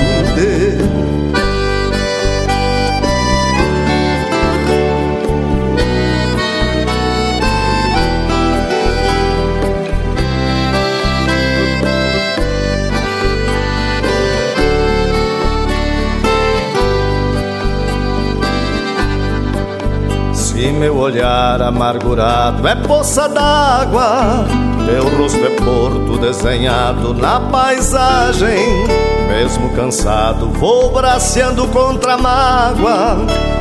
[20.72, 24.46] Meu olhar amargurado é poça d'água,
[24.86, 28.88] teu rosto é porto desenhado na paisagem.
[29.28, 33.18] Mesmo cansado, vou braceando contra a mágoa,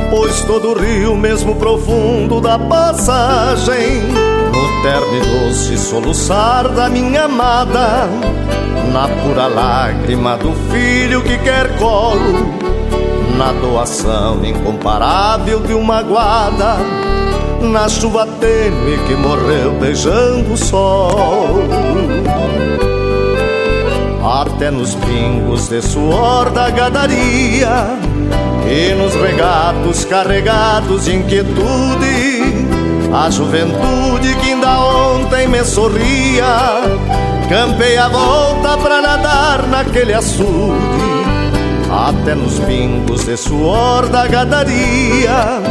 [0.09, 4.01] pois todo rio, mesmo profundo da passagem,
[4.53, 8.07] no terno doce soluçar da minha amada,
[8.93, 12.68] na pura lágrima do filho que quer colo
[13.37, 16.77] na doação incomparável de uma guarda,
[17.61, 21.63] na chuva tênue que morreu beijando o sol.
[24.23, 27.87] Até nos pingos de suor da gadaria
[28.67, 32.67] e nos regatos carregados de inquietude,
[33.13, 36.81] a juventude que ainda ontem me sorria,
[37.49, 41.08] campei a volta pra nadar naquele açude
[41.91, 45.61] até nos pingos de suor da gadaria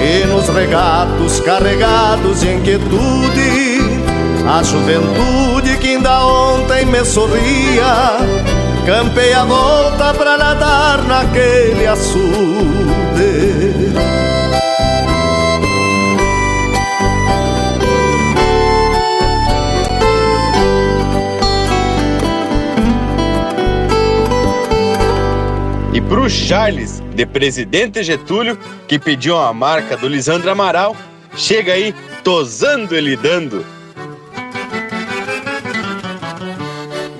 [0.00, 3.78] e nos regatos carregados de inquietude,
[4.48, 8.16] a juventude que ainda ontem me sorria,
[8.84, 13.42] campei a volta pra nadar naquele açude.
[26.08, 30.96] Pro Charles, de Presidente Getúlio, que pediu uma marca do Lisandro Amaral.
[31.36, 33.64] Chega aí, tosando e lidando.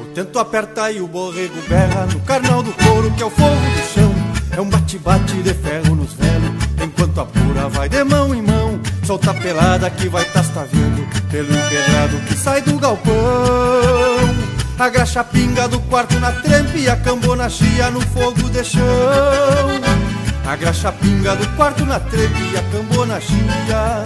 [0.00, 3.54] O tento aperta e o borrego berra no carnal do couro, que é o fogo
[3.54, 4.14] do chão.
[4.54, 6.50] É um bate-bate de ferro nos velhos,
[6.84, 8.78] enquanto a pura vai de mão em mão.
[9.04, 14.41] Solta a pelada que vai tastaviando pelo empedrado que sai do galpão.
[14.78, 18.82] A graxa pinga do quarto na trempe e a cambona chia no fogo de chão.
[20.44, 24.04] A graxa pinga do quarto na trempe e a cambona chia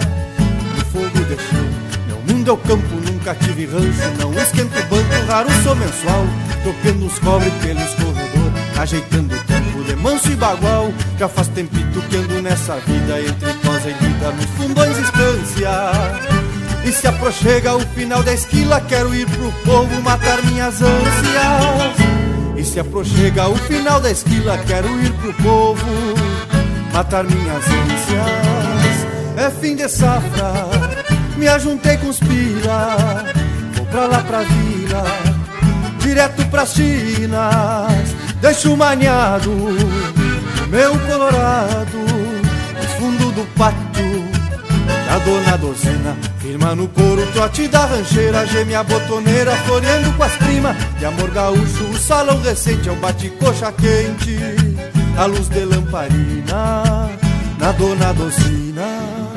[0.77, 1.65] no fogo de chão.
[2.07, 6.25] Meu mundo é o campo, nunca tive rancho, não esquento banco, raro sou mensual.
[6.63, 10.93] Tocando os cobre pelos corredores, ajeitando o tempo de manso e bagual.
[11.17, 16.56] Já faz tempito que ando nessa vida, entre prosa e lida, nos fundões estância.
[16.87, 21.97] E se aproxega o final da esquila, quero ir pro povo matar minhas ânsias.
[22.55, 25.85] E se aproxega o final da esquila, quero ir pro povo
[26.93, 29.05] matar minhas ânsias.
[29.35, 30.53] É fim de safra,
[31.35, 33.25] me ajuntei com os pila,
[33.75, 35.03] vou pra lá pra vila,
[35.99, 38.15] direto pras chinas.
[38.39, 39.51] Deixo maniado
[40.69, 44.06] meu colorado, no fundo do pátio
[45.19, 46.15] dona dozena
[46.47, 50.77] Firma no couro, trote da rancheira, geme a botoneira, floreando com as primas.
[50.97, 54.39] De amor gaúcho, o salão recente é um bate-coxa quente.
[55.17, 57.09] A luz de lamparina,
[57.59, 59.36] na dona docina.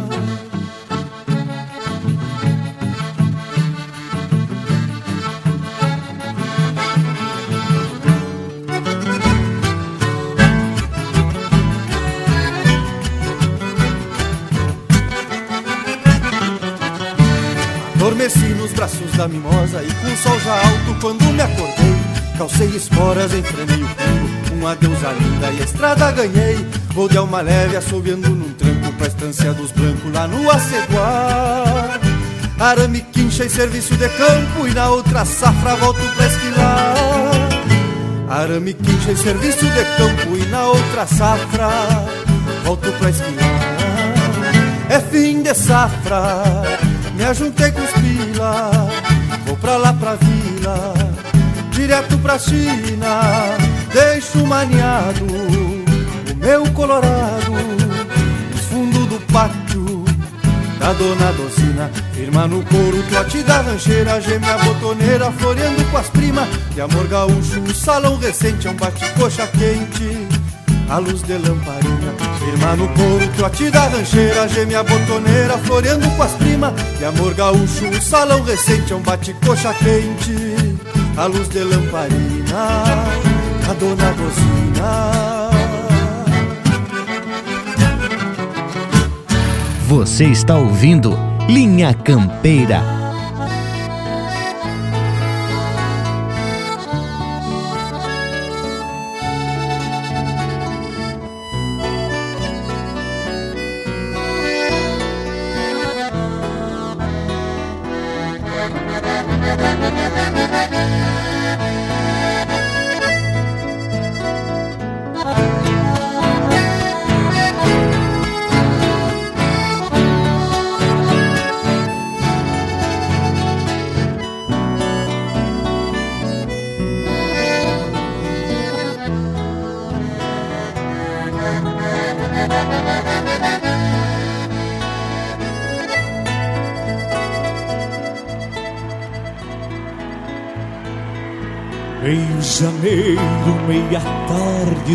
[18.21, 21.97] Adormeci nos braços da mimosa e com o sol já alto quando me acordei
[22.37, 26.67] Calcei esporas, enfrenei o frio, uma deusa linda e a estrada ganhei.
[26.93, 31.99] Vou de alma leve assobiando num tranco pra estância dos brancos lá no aceguar
[32.59, 36.95] Arame, quincha e serviço de campo e na outra safra volto pra esquilar.
[38.29, 41.71] Arame, quincha e serviço de campo e na outra safra
[42.65, 43.81] volto pra esquilar.
[44.91, 46.70] É fim de safra
[47.21, 48.71] me ajuntei com os pila,
[49.45, 50.95] vou pra lá pra vila,
[51.71, 53.59] direto pra China.
[53.93, 57.53] Deixo maniado o meu colorado,
[59.31, 60.03] pátio
[60.79, 61.91] da dona Dozina.
[62.15, 66.49] Firma no couro, trote da rancheira Geme a botoneira, floreando com as primas.
[66.75, 70.20] De amor gaúcho, o salão recente É um bate-coxa quente
[70.91, 76.23] a luz de lamparina Firma no couro, trote da rancheira Geme a botoneira, floreando com
[76.23, 80.81] as primas De amor gaúcho, o salão recente É um bate-coxa quente.
[81.17, 82.85] A luz de lamparina
[83.69, 85.51] A dona Dozina
[89.87, 91.17] Você está ouvindo
[91.49, 93.00] Linha Campeira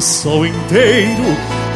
[0.05, 1.23] sol inteiro,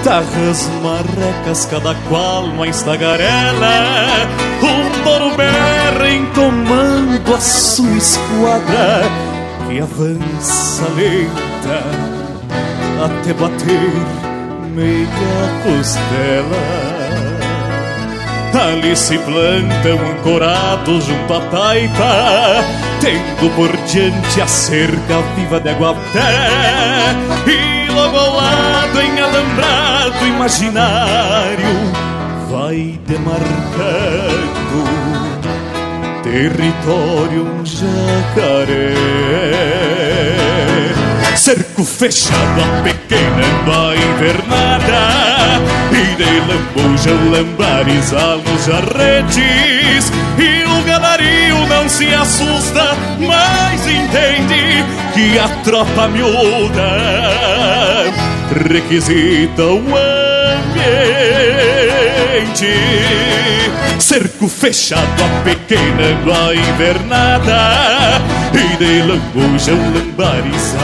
[0.04, 4.28] tarras marrecas, cada qual mais tagarela.
[4.62, 9.02] Um touro berra em comando a sua esquadra,
[9.68, 11.84] que avança lenta
[13.04, 13.94] até bater
[14.76, 15.08] meia
[15.64, 17.00] costela.
[18.54, 22.64] Ali se plantam ancorados junto à taipa
[23.00, 26.00] Tendo por diante a cerca viva de Aguapé
[27.48, 31.66] E logo ao lado em alambrado imaginário
[32.50, 34.50] Vai demarcando
[36.24, 38.94] território um jacaré
[41.50, 45.60] Cerco fechado a pequena a invernada
[45.92, 50.12] E de lambujam lambares nos jarretes.
[50.38, 54.86] E o ganario não se assusta Mas entende
[55.16, 56.84] que a tropa miúda
[58.70, 60.19] Requisita o
[64.00, 66.18] Cerco fechado a pequena
[66.50, 68.20] a invernada.
[68.54, 70.76] E de lambujam lambares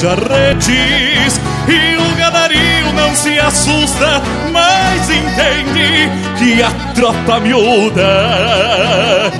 [0.00, 4.22] jarretes E o ganario não se assusta
[4.52, 9.30] Mas entende que a tropa miúda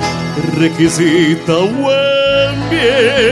[0.59, 1.89] Requisita o
[2.59, 3.31] ambiente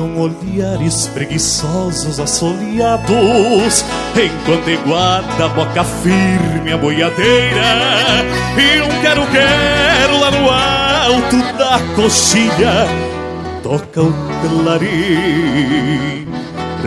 [0.00, 3.84] Trocam olhares preguiçosos assoleados
[4.14, 8.24] Enquanto iguada a boca firme a boiadeira.
[8.56, 12.86] E um quero-quero lá no alto da coxilha
[13.62, 16.26] Toca o clarim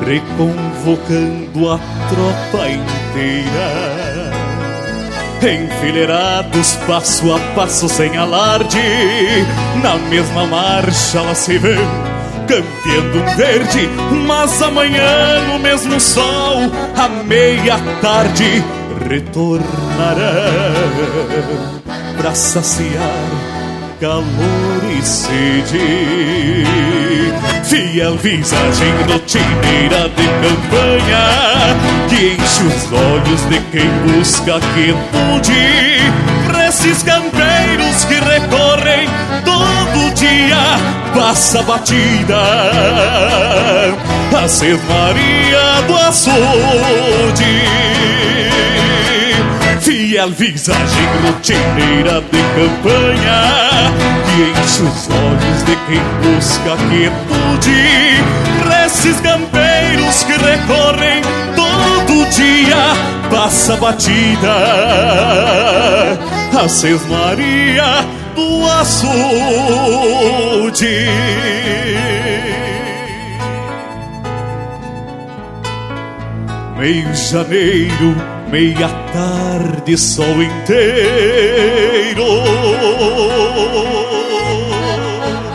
[0.05, 4.33] Reconvocando a tropa inteira.
[5.43, 8.79] Enfileirados passo a passo sem alarde
[9.83, 11.77] Na mesma marcha lá se vê
[12.47, 13.89] campeando verde,
[14.27, 18.63] mas amanhã no mesmo sol, à meia tarde,
[19.09, 19.63] retornarão
[22.17, 23.53] para saciar
[23.99, 26.65] calor e sede.
[27.63, 31.23] Fiel visagem rotineira de campanha
[32.09, 36.01] que enche os olhos de quem busca quietude.
[36.47, 39.07] Pra esses campeiros que recorrem
[39.45, 39.72] todo
[40.13, 40.57] dia,
[41.13, 42.41] passa batida
[44.43, 47.43] a ser Maria do Açude
[49.83, 53.91] fiel visagem rotineira de campanha
[54.25, 58.23] que enche os olhos de quem busca quietude.
[58.63, 61.21] Pra esses campeiros que recorrem
[62.13, 62.93] todo dia
[63.31, 64.53] raça batida,
[66.63, 68.05] a sesmaria
[68.35, 69.47] do açude.
[76.77, 78.15] Meio janeiro,
[78.51, 82.23] meia tarde, sol inteiro.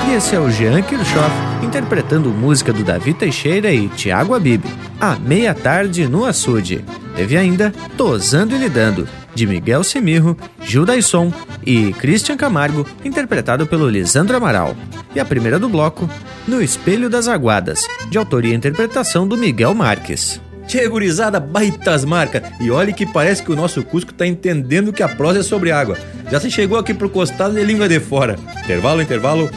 [0.08, 4.64] E esse é o Jean Kirchhoff interpretando música do Davi Teixeira e Tiago Abib,
[4.98, 6.84] A Meia Tarde no Açude.
[7.14, 11.32] Teve ainda Tosando e Lidando, de Miguel Semirro, Gil Daisson
[11.64, 14.74] e Christian Camargo, interpretado pelo Lisandro Amaral.
[15.14, 16.08] E a primeira do bloco,
[16.46, 20.40] No Espelho das Aguadas, de autoria e interpretação do Miguel Marques.
[20.66, 22.42] Tchê, gurizada, baitas marca.
[22.60, 25.72] E olhe que parece que o nosso Cusco tá entendendo que a prosa é sobre
[25.72, 25.96] água.
[26.30, 28.36] Já se chegou aqui pro costado de língua de fora.
[28.62, 29.50] Intervalo, intervalo.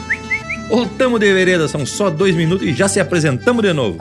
[0.68, 3.98] Voltamos de vereda, são só dois minutos e já se apresentamos de novo.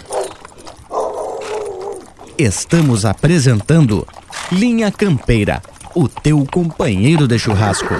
[2.37, 4.07] Estamos apresentando
[4.51, 5.61] Linha Campeira,
[5.93, 7.93] o teu companheiro de churrasco.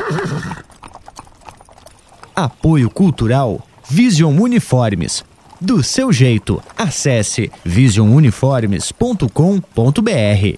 [2.35, 5.23] Apoio Cultural Vision Uniformes.
[5.59, 10.57] Do seu jeito, acesse visionuniformes.com.br.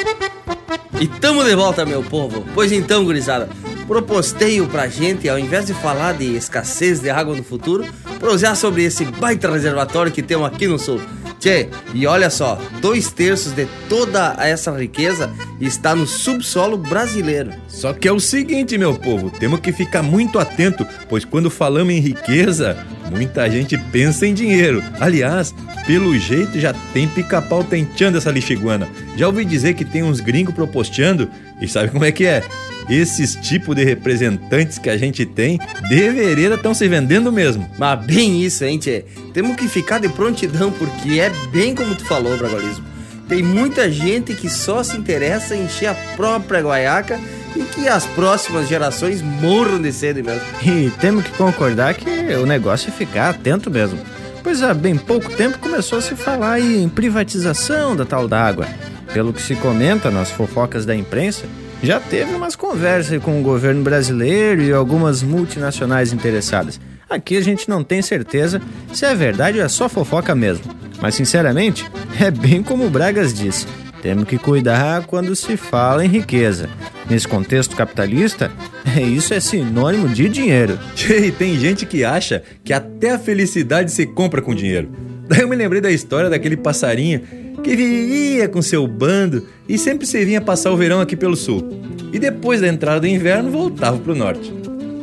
[0.99, 2.43] E tamo de volta, meu povo.
[2.53, 3.49] Pois então, gurizada,
[3.87, 7.85] proposteio pra gente, ao invés de falar de escassez de água no futuro,
[8.19, 10.99] prosear sobre esse baita reservatório que temos aqui no sul.
[11.39, 15.31] Tchê, e olha só, dois terços de toda essa riqueza
[15.61, 17.51] está no subsolo brasileiro.
[17.67, 21.93] Só que é o seguinte, meu povo, temos que ficar muito atento, pois quando falamos
[21.93, 22.77] em riqueza,
[23.11, 24.83] muita gente pensa em dinheiro.
[24.99, 25.53] Aliás,
[25.85, 28.89] pelo jeito já tem pica-pau tenteando essa lixiguana.
[29.15, 31.29] Já ouvi dizer que tem uns gringos proposteando,
[31.61, 32.43] e sabe como é que é?
[32.89, 35.59] Esses tipos de representantes que a gente tem,
[35.89, 37.69] de vereda estão se vendendo mesmo.
[37.77, 39.03] Mas bem isso, hein, tchê?
[39.33, 42.85] Temos que ficar de prontidão, porque é bem como tu falou, Bragolismo.
[43.27, 47.19] Tem muita gente que só se interessa em encher a própria guaiaca
[47.55, 50.41] e que as próximas gerações morram de sede mesmo.
[50.63, 53.99] E temos que concordar que o negócio é ficar atento mesmo.
[54.41, 58.65] Pois há bem pouco tempo começou a se falar em privatização da tal d'água.
[59.13, 61.45] Pelo que se comenta nas fofocas da imprensa,
[61.81, 66.79] já teve umas conversas com o governo brasileiro e algumas multinacionais interessadas.
[67.09, 68.61] Aqui a gente não tem certeza
[68.91, 70.65] se é verdade ou é só fofoca mesmo.
[71.01, 73.65] Mas sinceramente, é bem como o Bragas disse.
[74.01, 76.69] Temos que cuidar quando se fala em riqueza.
[77.09, 78.51] Nesse contexto capitalista,
[79.15, 80.77] isso é sinônimo de dinheiro.
[81.09, 84.89] E tem gente que acha que até a felicidade se compra com dinheiro.
[85.27, 87.21] Daí eu me lembrei da história daquele passarinho
[87.63, 91.67] que vivia com seu bando e sempre se vinha passar o verão aqui pelo sul.
[92.13, 94.53] E depois da entrada do inverno voltava para o norte.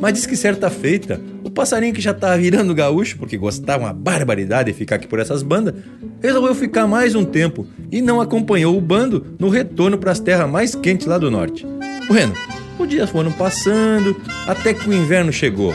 [0.00, 3.92] Mas diz que certa feita, o passarinho que já estava virando gaúcho, porque gostava uma
[3.92, 5.74] barbaridade de ficar aqui por essas bandas,
[6.20, 10.50] resolveu ficar mais um tempo e não acompanhou o bando no retorno para as terras
[10.50, 11.66] mais quentes lá do norte.
[12.06, 12.34] Bueno,
[12.78, 15.74] os dias foram passando até que o inverno chegou.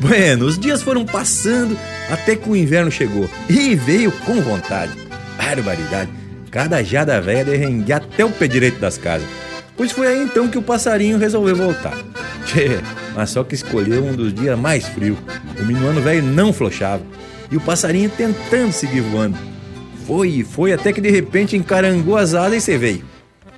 [0.00, 1.76] Bueno, os dias foram passando
[2.10, 4.92] até que o inverno chegou e veio com vontade.
[5.36, 6.19] Barbaridade!
[6.50, 9.28] Cada jada velha derrengue até o pé direito das casas.
[9.76, 11.96] Pois foi aí então que o passarinho resolveu voltar.
[12.44, 12.80] Tchê,
[13.14, 15.18] mas só que escolheu um dos dias mais frios.
[15.58, 17.02] O minuano velho não flochava.
[17.50, 19.38] E o passarinho tentando seguir voando.
[20.06, 23.04] Foi e foi até que de repente encarangou as asas e se veio.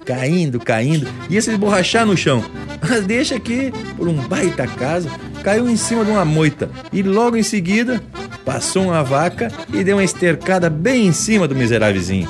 [0.05, 2.45] Caindo, caindo, ia se esborrachar no chão.
[2.81, 5.09] Mas deixa que, por um baita caso,
[5.43, 6.69] caiu em cima de uma moita.
[6.93, 8.03] E logo em seguida,
[8.45, 12.29] passou uma vaca e deu uma estercada bem em cima do miserávelzinho.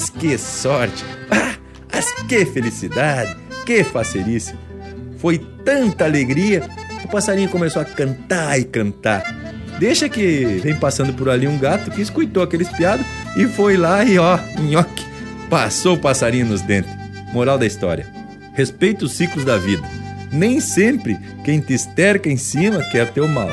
[0.00, 1.04] Mas que sorte!
[1.30, 1.56] Ah,
[1.92, 3.36] mas que felicidade!
[3.66, 4.54] Que facerice!
[5.18, 6.66] Foi tanta alegria
[7.04, 9.22] o passarinho começou a cantar e cantar.
[9.78, 13.04] Deixa que vem passando por ali um gato que escutou aquele espiado
[13.36, 15.04] e foi lá e ó, nhoque,
[15.50, 16.90] passou o passarinho nos dentes.
[17.34, 18.06] Moral da história:
[18.54, 19.86] respeita os ciclos da vida.
[20.32, 23.50] Nem sempre quem te esterca em cima quer teu mal.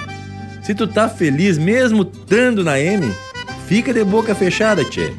[0.63, 3.11] Se tu tá feliz mesmo estando na M,
[3.67, 5.11] fica de boca fechada, tchê.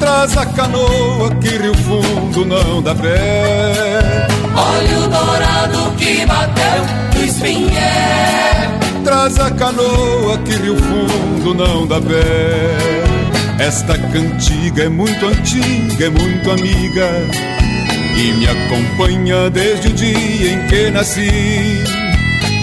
[0.00, 4.39] traz a canoa que rio fundo não dá pé.
[4.56, 6.84] Óleo dourado que bateu
[7.14, 13.10] no espinhé, traz a canoa que rio fundo não dá pé.
[13.58, 17.10] Esta cantiga é muito antiga, é muito amiga
[18.16, 21.30] e me acompanha desde o dia em que nasci.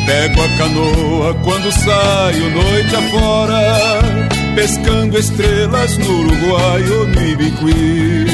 [0.06, 4.02] Pego a canoa quando saio noite afora,
[4.56, 8.26] pescando estrelas no Uruguai ou no Ibiqui.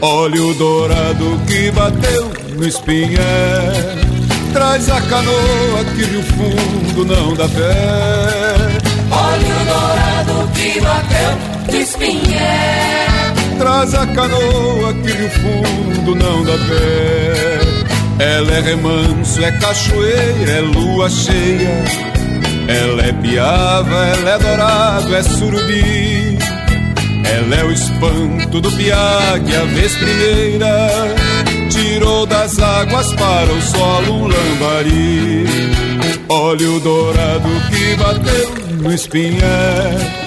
[0.00, 3.96] Óleo dourado que bateu no espinhé,
[4.52, 8.76] traz a canoa que rio fundo não dá pé.
[9.10, 13.08] Óleo dourado que bateu espinhé.
[13.56, 18.22] Traz a canoa que rio fundo não dá pé.
[18.22, 21.82] Ela é remanso, é cachoeira, é lua cheia.
[22.68, 26.38] Ela é piava, ela é dourado, é surubi.
[27.24, 31.29] Ela é o espanto do piague, a vez primeira.
[31.70, 35.44] Tirou das águas para o solo um lambari.
[36.28, 40.20] Óleo dourado que bateu no espinhé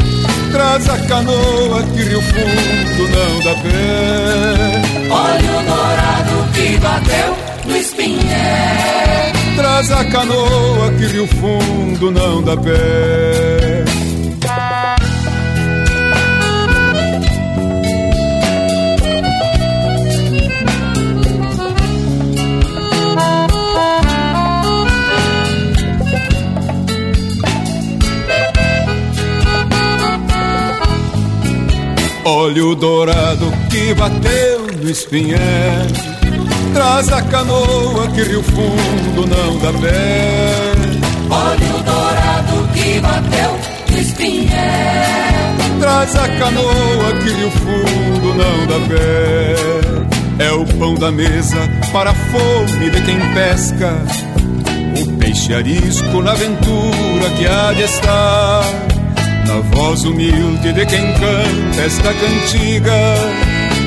[0.54, 4.82] Traz a canoa que rio fundo não dá pé.
[5.10, 7.36] Olha o dourado que bateu
[7.66, 9.32] no espinhé.
[9.56, 13.53] Traz a canoa que rio fundo não dá pé.
[32.44, 35.88] Olho dourado que bateu no espinhé
[36.74, 40.52] Traz a canoa que rio fundo não dá pé.
[41.30, 43.58] Olho dourado que bateu
[43.89, 50.44] no espinhé Traz a canoa que rio fundo não dá pé.
[50.44, 53.94] É o pão da mesa para a fome de quem pesca.
[55.02, 58.93] O peixe arisco na aventura que há de estar
[59.48, 63.16] na voz humilde de quem canta esta cantiga,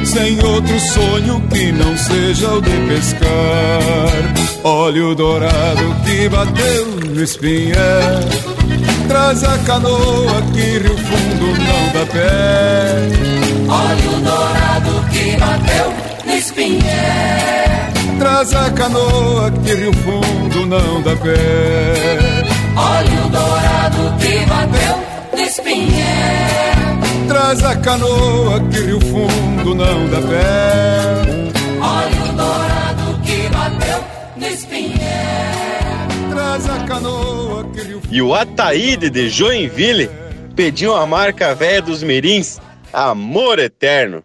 [0.04, 4.34] sem outro sonho que não seja o de pescar.
[4.64, 7.74] Óleo dourado que bateu no espinhé,
[9.08, 13.08] traz a canoa que rio fundo não dá pé.
[13.68, 15.94] Óleo dourado que bateu
[16.26, 22.44] no espinhé, traz a canoa que rio fundo não dá pé.
[22.76, 25.15] Óleo dourado que bateu
[25.46, 26.74] espinhé.
[27.28, 31.60] Traz a canoa que rio fundo não dá pé.
[31.80, 34.04] Olha o dourado que bateu
[34.36, 36.08] no espinhé.
[36.30, 40.10] Traz a canoa que rio fundo E o Ataíde de Joinville
[40.54, 42.60] pediu a marca velha dos mirins,
[42.92, 44.22] Amor Eterno.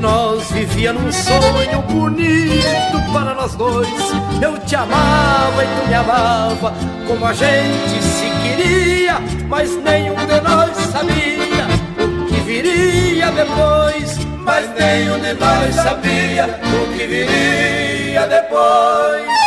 [0.00, 3.88] Nós vivia num sonho bonito para nós dois.
[4.40, 6.74] Eu te amava e tu me amava,
[7.06, 9.18] como a gente se queria,
[9.48, 11.66] mas nenhum de nós sabia
[11.98, 14.18] o que viria depois.
[14.44, 19.37] Mas nenhum de nós sabia o que viria depois.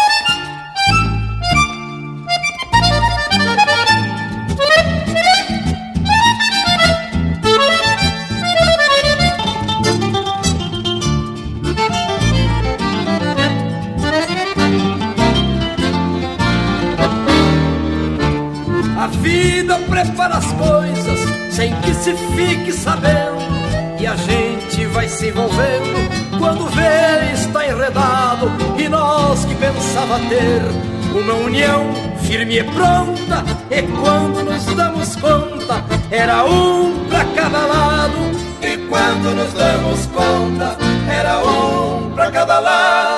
[20.04, 21.20] Prepara as coisas
[21.52, 23.52] sem que se fique sabendo.
[24.00, 28.52] E a gente vai se envolvendo quando vê está enredado.
[28.78, 30.62] E nós que pensava ter
[31.14, 31.92] uma união
[32.24, 33.46] firme e pronta.
[33.70, 38.32] E quando nos damos conta, era um pra cada lado.
[38.62, 43.11] E quando nos damos conta, era um pra cada lado.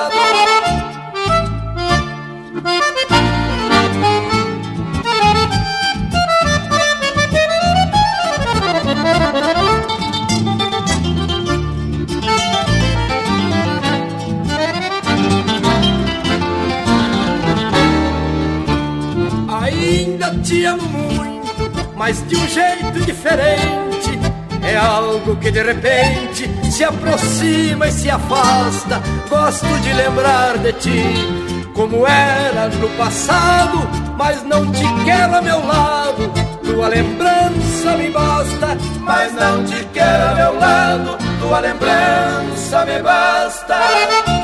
[20.44, 24.18] Te amo muito, mas de um jeito diferente.
[24.62, 29.02] É algo que de repente se aproxima e se afasta.
[29.28, 33.78] Gosto de lembrar de ti como era no passado,
[34.16, 36.32] mas não te quero a meu lado.
[36.62, 41.18] Tua lembrança me basta, mas não te quero a meu lado.
[41.40, 44.43] Tua lembrança me basta.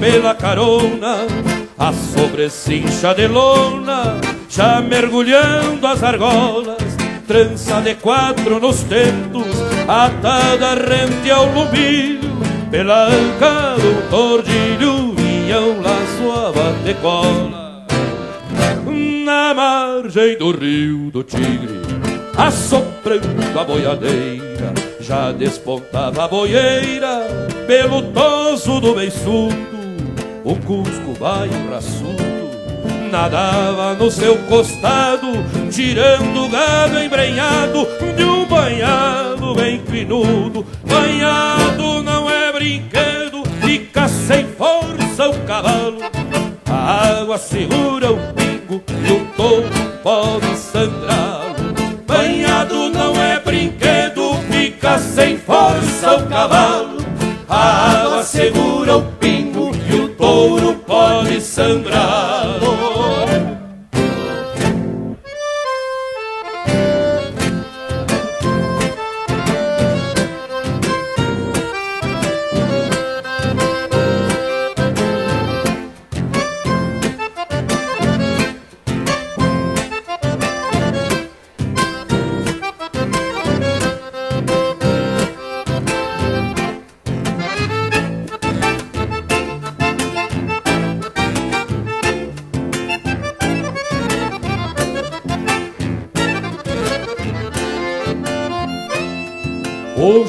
[0.00, 1.26] Pela carona,
[1.78, 6.78] a sobrecincha de lona, já mergulhando as argolas,
[7.26, 9.46] trança de quatro nos tentos,
[9.86, 12.30] atada rente ao lumbilho,
[12.70, 17.68] pela anca do tordilho, vinha um laço a batecola.
[19.24, 21.82] Na margem do rio do Tigre,
[22.36, 27.26] assoprando a boiadeira, já despontava a boieira
[27.66, 29.77] pelo toso do beiçudo,
[30.48, 32.38] o cusco baio raçudo
[33.12, 35.28] nadava no seu costado,
[35.70, 40.64] tirando o gado embrenhado de um banhado bem finudo.
[40.84, 45.98] Banhado não é brinquedo, fica sem força o cavalo.
[46.66, 49.68] A água segura o pingo e o touro
[50.02, 51.56] pode sangrá-lo.
[52.06, 56.98] Banhado não é brinquedo, fica sem força o cavalo.
[57.48, 59.37] A água segura o pingo
[60.28, 62.58] o touro pode sangrar.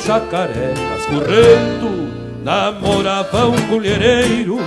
[0.10, 2.10] O jacaré cascurrento
[2.44, 4.58] namorava um colhereiro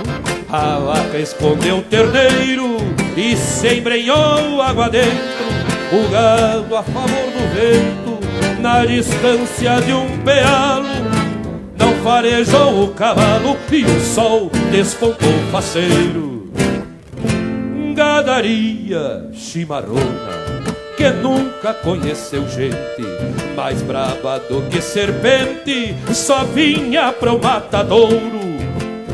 [0.49, 2.77] A vaca escondeu o terneiro
[3.17, 5.45] e se embrenhou água dentro
[5.91, 10.87] O gado a favor do vento na distância de um pealo.
[11.77, 16.49] Não farejou o cavalo e o sol despontou faceiro.
[17.93, 20.42] Gadaria chimarrona
[20.95, 23.03] que nunca conheceu gente
[23.55, 28.41] mais braba do que serpente, só vinha pro matadouro,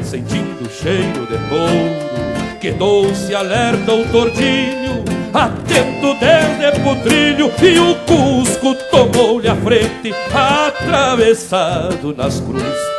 [0.04, 5.04] sentindo o cheiro de couro, que doce alerta o tordilho,
[5.34, 12.90] atento desde putrilho, e o Cusco tomou-lhe a frente, atravessado nas cruzes,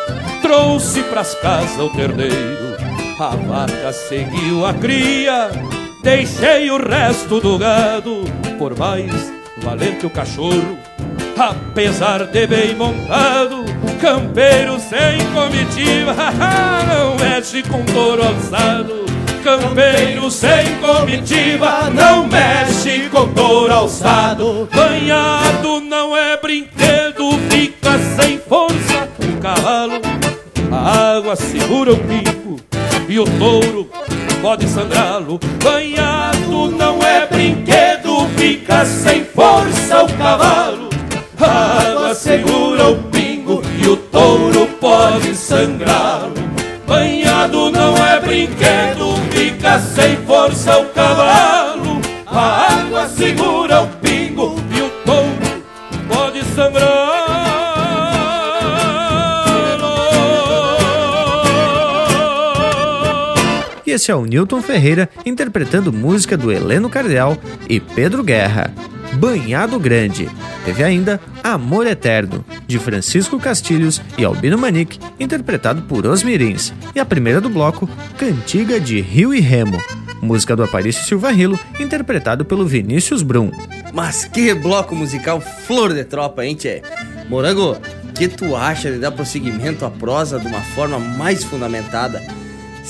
[0.43, 2.77] trouxe pras casas o terneiro,
[3.19, 5.51] a vaca seguiu a cria,
[6.03, 8.25] Deixei o resto do gado,
[8.59, 10.79] por mais valente o cachorro,
[11.39, 13.67] apesar de bem montado,
[14.01, 16.15] campeiro sem comitiva,
[16.89, 19.05] não mexe com touro alçado.
[19.45, 24.69] Campeiro sem comitiva, não mexe com touro alçado.
[24.75, 30.01] Banhado não é brinquedo, fica sem força o cavalo.
[30.73, 32.57] A água segura o pico
[33.09, 33.91] e o touro
[34.41, 35.39] pode sangrá-lo.
[35.63, 40.89] Banhado não é brinquedo, fica sem força o cavalo.
[41.39, 46.35] A água segura o pingo e o touro pode sangrá-lo.
[46.87, 52.01] Banhado não é brinquedo, fica sem força o cavalo.
[52.27, 54.10] A água segura o pingo
[63.91, 67.37] esse é o Newton Ferreira interpretando música do Heleno Cardeal
[67.69, 68.73] e Pedro Guerra.
[69.15, 70.29] Banhado Grande.
[70.65, 76.73] Teve ainda Amor Eterno, de Francisco Castilhos e Albino Manique, interpretado por Os Mirins.
[76.95, 79.83] E a primeira do bloco, Cantiga de Rio e Remo,
[80.23, 83.51] música do Aparício Silva Rilo, interpretado pelo Vinícius Brum.
[83.93, 86.83] Mas que bloco musical flor de tropa, hein, tchê?
[87.29, 87.77] Morango,
[88.15, 92.23] que tu acha de dar prosseguimento à prosa de uma forma mais fundamentada?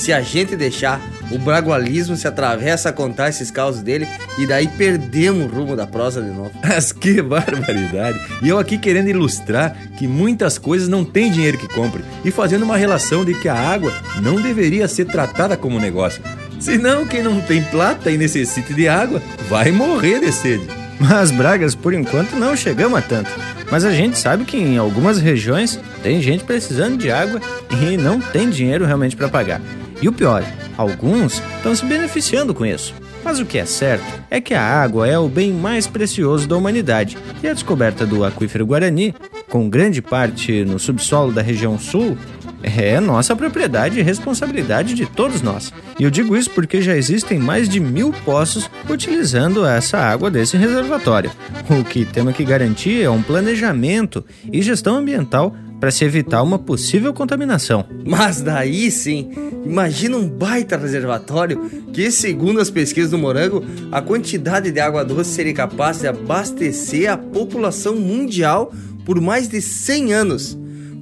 [0.01, 0.99] Se a gente deixar,
[1.31, 4.09] o bragualismo se atravessa a contar esses causos dele
[4.39, 6.53] e daí perdemos o rumo da prosa de novo.
[6.67, 8.19] Mas que barbaridade!
[8.41, 12.63] E eu aqui querendo ilustrar que muitas coisas não têm dinheiro que compre e fazendo
[12.63, 16.23] uma relação de que a água não deveria ser tratada como negócio.
[16.59, 19.21] Senão, quem não tem plata e necessita de água
[19.51, 20.67] vai morrer de sede.
[20.99, 23.31] Mas Bragas, por enquanto, não chegamos a tanto.
[23.71, 27.39] Mas a gente sabe que em algumas regiões tem gente precisando de água
[27.83, 29.61] e não tem dinheiro realmente para pagar.
[30.03, 30.45] E o pior,
[30.77, 32.95] alguns estão se beneficiando com isso.
[33.23, 36.57] Mas o que é certo é que a água é o bem mais precioso da
[36.57, 39.15] humanidade e a descoberta do aquífero Guarani,
[39.49, 42.17] com grande parte no subsolo da região sul,
[42.63, 45.73] é nossa propriedade e responsabilidade de todos nós.
[45.99, 50.57] E eu digo isso porque já existem mais de mil poços utilizando essa água desse
[50.57, 51.31] reservatório.
[51.69, 56.59] O que temos que garantir é um planejamento e gestão ambiental para se evitar uma
[56.59, 57.87] possível contaminação.
[58.05, 59.31] Mas daí sim,
[59.65, 61.59] imagina um baita reservatório
[61.93, 67.11] que, segundo as pesquisas do Morango, a quantidade de água doce seria capaz de abastecer
[67.11, 68.73] a população mundial
[69.07, 70.59] por mais de 100 anos.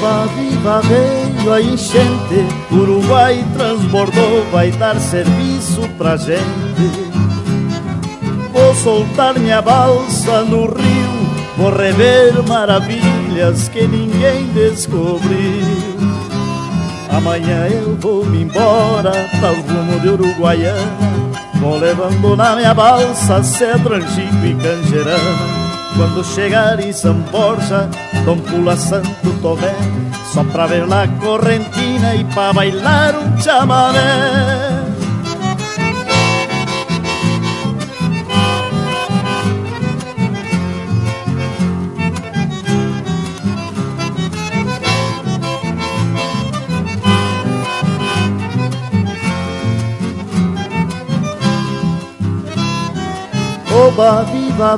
[0.10, 6.42] Oba viva veio a enchente, Uruguai transbordou, vai dar serviço pra gente.
[8.52, 16.00] Vou soltar minha balsa no rio, vou rever maravilhas que ninguém descobriu.
[17.12, 21.22] Amanhã eu vou me embora para o rumo de Uruguaiana,
[21.62, 25.59] vou levando na minha balsa cedro, angico e canjerana.
[26.00, 27.90] Quando chegar em São Borja,
[28.24, 29.10] Dom Pula Santo
[29.42, 29.76] Tomé
[30.34, 34.00] Só pra ver na correntina e pra bailar um chamamé
[53.70, 54.78] Oba viva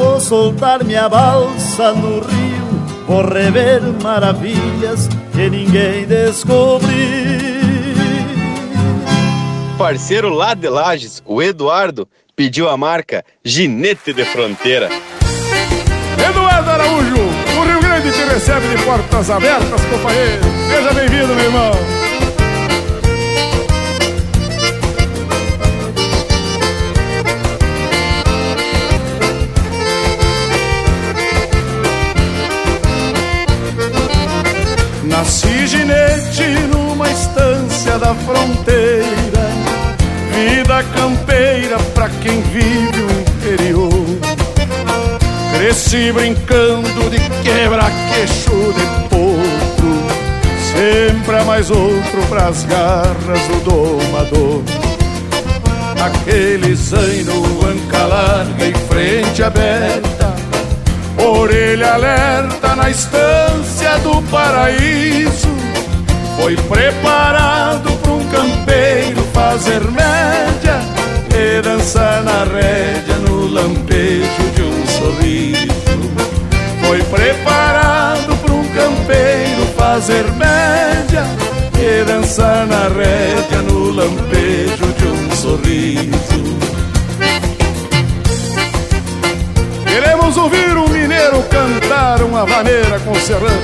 [0.00, 6.88] Vou soltar minha balsa no rio, vou rever maravilhas que ninguém descobriu.
[9.76, 14.88] parceiro lá de Lages, o Eduardo, pediu a marca Ginete de Fronteira.
[16.30, 17.16] Eduardo Araújo,
[17.58, 20.42] o Rio Grande te recebe de portas abertas, companheiro.
[20.70, 22.09] Seja bem-vindo, meu irmão.
[35.20, 39.50] Nasci ginete numa estância da fronteira,
[40.32, 44.06] vida campeira pra quem vive o interior.
[45.52, 49.92] Cresci brincando de quebra-queixo de potro,
[50.74, 54.62] sempre há mais outro pras garras do domador.
[56.02, 60.19] Aquele zaino, anca larga e frente aberta,
[61.24, 65.48] orelha alerta na estância do paraíso.
[66.40, 70.80] Foi preparado para um campeiro fazer média
[71.34, 75.70] e dançar na rédea no lampejo de um sorriso.
[76.86, 81.24] Foi preparado para um campeiro fazer média
[81.78, 86.29] e dançar na rédea no lampejo de um sorriso.
[89.90, 93.60] Queremos ouvir um mineiro cantar uma vaneira com serrano,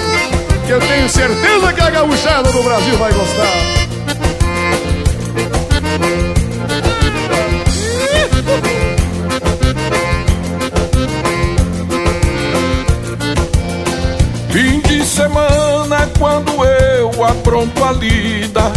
[0.66, 3.86] que eu tenho certeza que a gauchada do Brasil vai gostar.
[14.50, 18.72] Fim de semana, quando eu apronto a lida,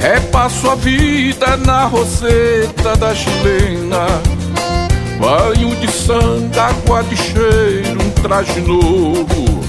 [0.00, 4.06] repasso a vida na roseta da chilena.
[5.18, 9.64] Banho de sangue, água de cheiro, um traje novo.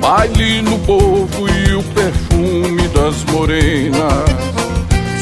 [0.00, 4.52] Baile no povo e o perfume das morenas.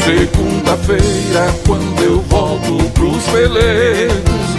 [0.05, 4.51] Segunda-feira, quando eu volto pros pelegos,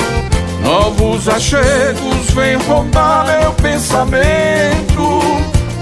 [0.64, 5.22] novos achegos vêm rondar meu pensamento.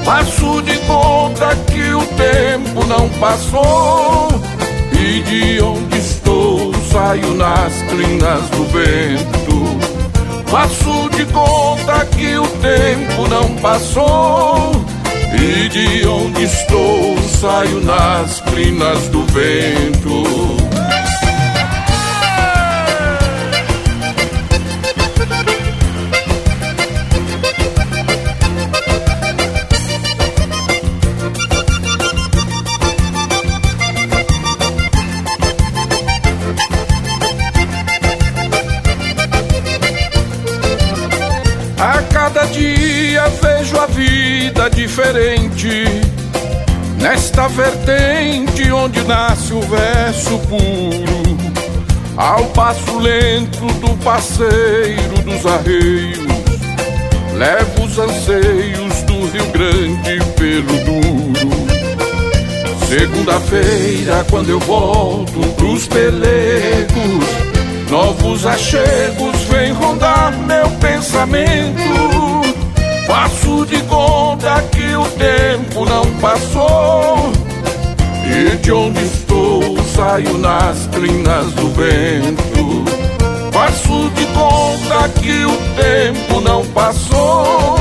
[0.06, 4.30] Faço de conta que o tempo não passou
[4.94, 10.50] e de onde estou saio nas crinas do vento.
[10.50, 14.72] Faço de conta que o tempo não passou
[15.34, 20.39] e de onde estou saio nas crinas do vento.
[47.40, 51.38] Nesta vertente onde nasce o verso puro,
[52.18, 56.20] ao passo lento do passeiro dos arreios,
[57.36, 61.50] levo os anseios do Rio Grande pelo duro.
[62.90, 67.26] Segunda-feira, quando eu volto pros pelegos,
[67.90, 72.20] novos achegos vêm rondar meu pensamento.
[73.08, 74.62] Faço de conta
[75.00, 77.32] o tempo não passou.
[78.26, 82.86] E de onde estou saio nas crinas do vento.
[83.52, 87.78] Faço de conta que o tempo não passou.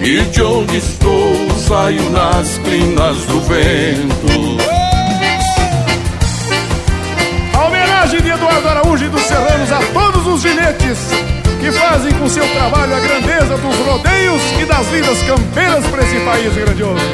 [0.00, 4.58] E de onde estou saio nas crinas do vento.
[7.54, 12.28] A homenagem de Eduardo Araújo e dos Serranos a todos os ginetes que fazem com
[12.28, 17.04] seu trabalho a grandeza dos rodeios e das vidas campeiras para esse país grandioso.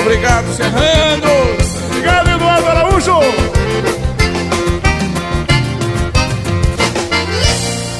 [0.00, 1.80] Obrigado, Serranos!
[1.90, 3.20] Obrigado, Eduardo Araújo!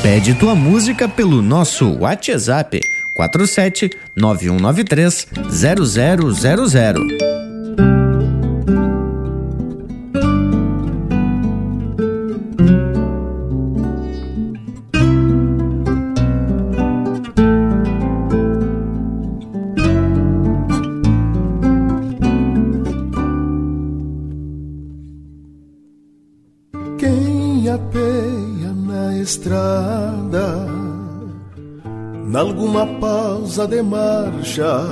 [0.03, 2.81] Pede tua música pelo nosso WhatsApp
[3.15, 7.30] 47 9193 0000.
[33.61, 34.87] Pausa de marcha,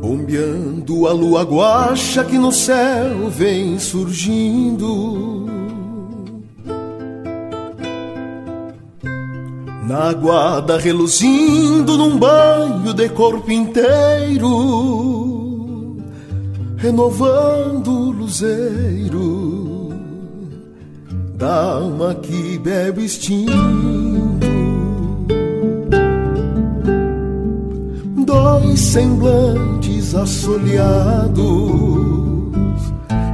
[0.00, 5.46] bombeando a lua guacha que no céu vem surgindo.
[9.86, 14.50] Na guarda reluzindo num banho de corpo inteiro
[16.76, 19.94] renovando o luzeiro
[21.36, 24.15] da alma que bebe extinto.
[28.26, 31.42] Dois semblantes assoleados,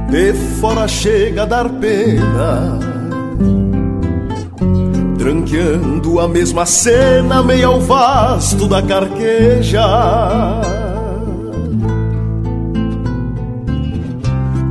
[0.09, 2.79] de fora chega a dar pena
[5.23, 9.81] tranqueando a mesma cena meio ao vasto da carqueja.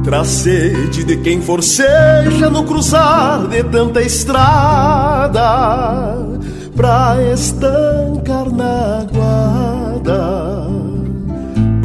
[0.05, 5.43] Traz sede de quem forceja no cruzar de tanta estrada
[6.77, 9.52] pra estancar na guarda,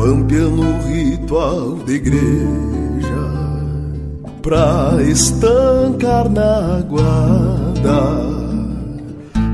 [0.07, 3.23] pampeando o ritual de igreja,
[4.41, 8.37] pra estancar na guarda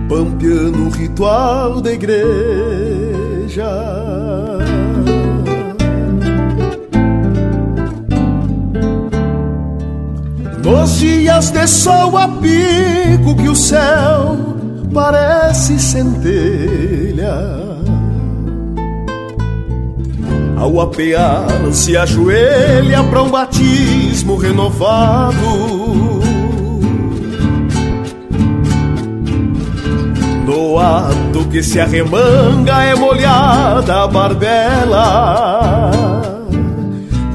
[0.08, 3.68] pampeando ritual da igreja.
[10.64, 14.38] Nos dias de sol a pico que o céu
[14.94, 17.63] parece centelha.
[20.64, 25.36] Ao apear se ajoelha para um batismo renovado.
[30.48, 35.92] No ato que se arremanga é molhada a barbela.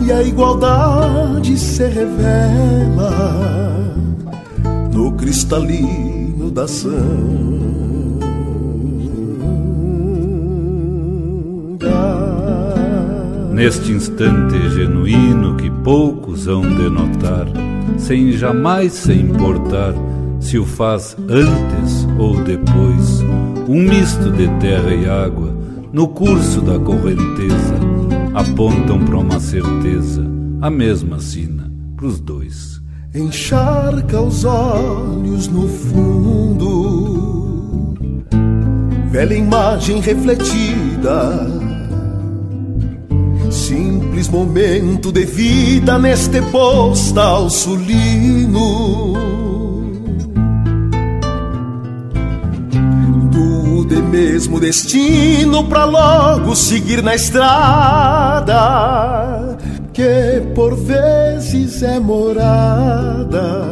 [0.06, 3.12] E a igualdade se revela
[4.90, 7.87] No cristalino da sanga
[13.58, 17.44] Neste instante genuíno que poucos hão de notar
[17.98, 19.94] Sem jamais se importar
[20.38, 23.20] se o faz antes ou depois,
[23.68, 25.52] um misto de terra e água,
[25.92, 27.74] no curso da correnteza,
[28.32, 30.24] apontam para uma certeza,
[30.60, 32.80] a mesma sina pros dois.
[33.12, 36.68] Encharca os olhos no fundo,
[39.10, 41.57] velha imagem refletida,
[43.50, 49.18] simples momento de vida neste postal sulino.
[54.10, 58.56] Mesmo destino pra logo seguir na estrada
[59.92, 63.64] que por vezes é morada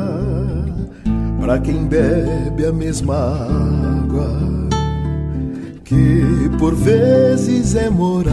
[1.41, 4.66] pra quem bebe a mesma água
[5.87, 8.27] que por vezes é morada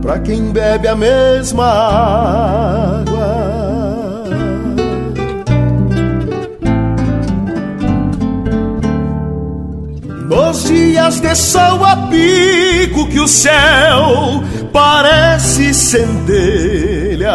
[0.00, 1.66] pra quem bebe a mesma
[3.02, 3.44] água.
[10.28, 14.42] Nos dias de sol a pico que o céu
[14.72, 17.34] parece centelha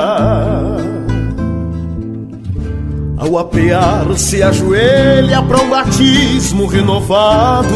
[3.19, 7.75] Ao apear se ajoelha para um batismo renovado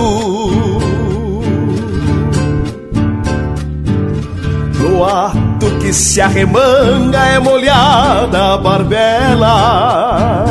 [4.79, 10.45] No ato que se arremanga é molhada a barbela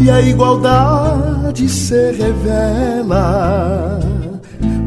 [0.00, 4.00] E a igualdade se revela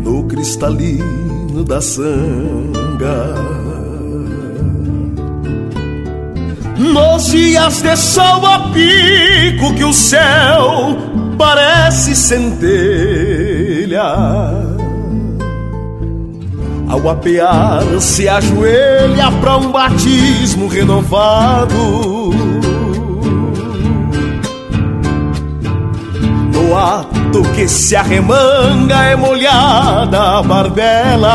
[0.03, 3.66] no cristalino da sanga.
[6.77, 10.97] Nos dias de sol a pico que o céu
[11.37, 14.03] parece centelha.
[16.87, 22.27] Ao apear se ajoelha para um batismo renovado
[26.77, 31.33] ato que se arremanga é molhada a barbela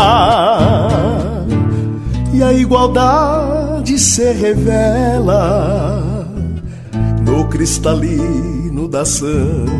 [2.32, 3.41] e a igualdade
[3.98, 6.02] se revela
[7.26, 9.72] no cristalino da sanga.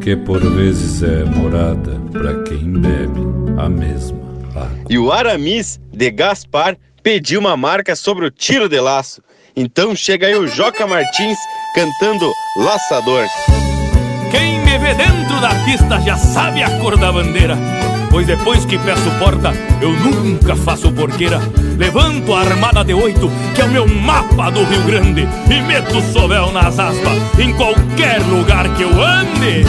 [0.00, 3.20] Que por vezes é morada para quem bebe
[3.58, 4.18] a mesma
[4.54, 4.70] água.
[4.88, 9.22] E o Aramis de Gaspar pediu uma marca sobre o tiro de laço.
[9.56, 11.38] Então chega aí o Joca Martins
[11.74, 13.26] cantando Laçador.
[14.36, 17.56] Quem me vê dentro da pista já sabe a cor da bandeira.
[18.10, 19.50] Pois depois que peço porta,
[19.80, 21.40] eu nunca faço porqueira.
[21.78, 25.96] Levanto a armada de oito, que é o meu mapa do Rio Grande, e meto
[25.96, 29.64] o sovel nas aspas em qualquer lugar que eu ande.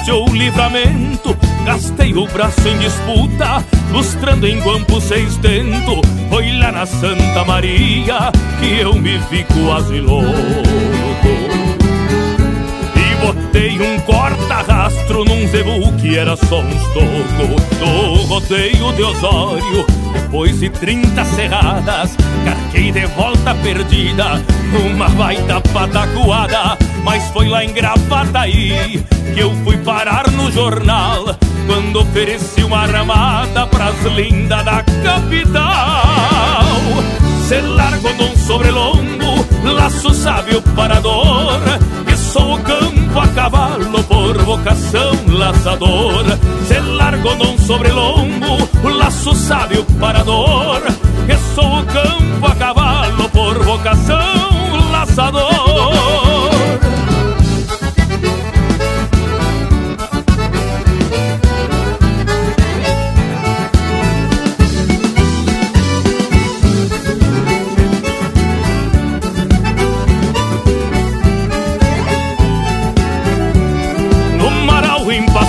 [0.00, 1.36] Sorte ou livramento.
[1.64, 6.00] Gastei o braço em disputa, lustrando em guampo seis dento.
[6.28, 10.30] Foi lá na Santa Maria que eu me vi quase louco.
[13.20, 20.60] Botei um corta-rastro num zebu que era só uns toco Do rodeio de Osório, depois
[20.60, 24.42] de trinta serradas Carquei de volta perdida,
[24.90, 29.04] uma baita patacoada Mas foi lá em Gravataí
[29.34, 35.94] que eu fui parar no jornal Quando ofereci uma ramada pras lindas da capital.
[37.48, 41.60] Se largo num sobrelongo, laço sábio parador
[42.32, 46.24] Sou o campo a cavalo por vocação laçador
[46.66, 50.80] Se largo num sobrelombo, o laço sábio parador.
[51.26, 54.60] Que sou o campo a cavalo por vocação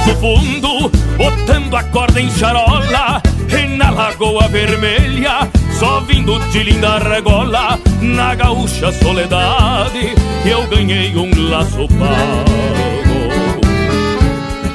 [0.02, 3.22] laçador fundo, botando a corda em charola.
[3.50, 7.80] E na lagoa vermelha, só vindo de linda regola.
[8.02, 10.16] Na gaúcha soledade,
[10.46, 12.52] eu ganhei um laço pago.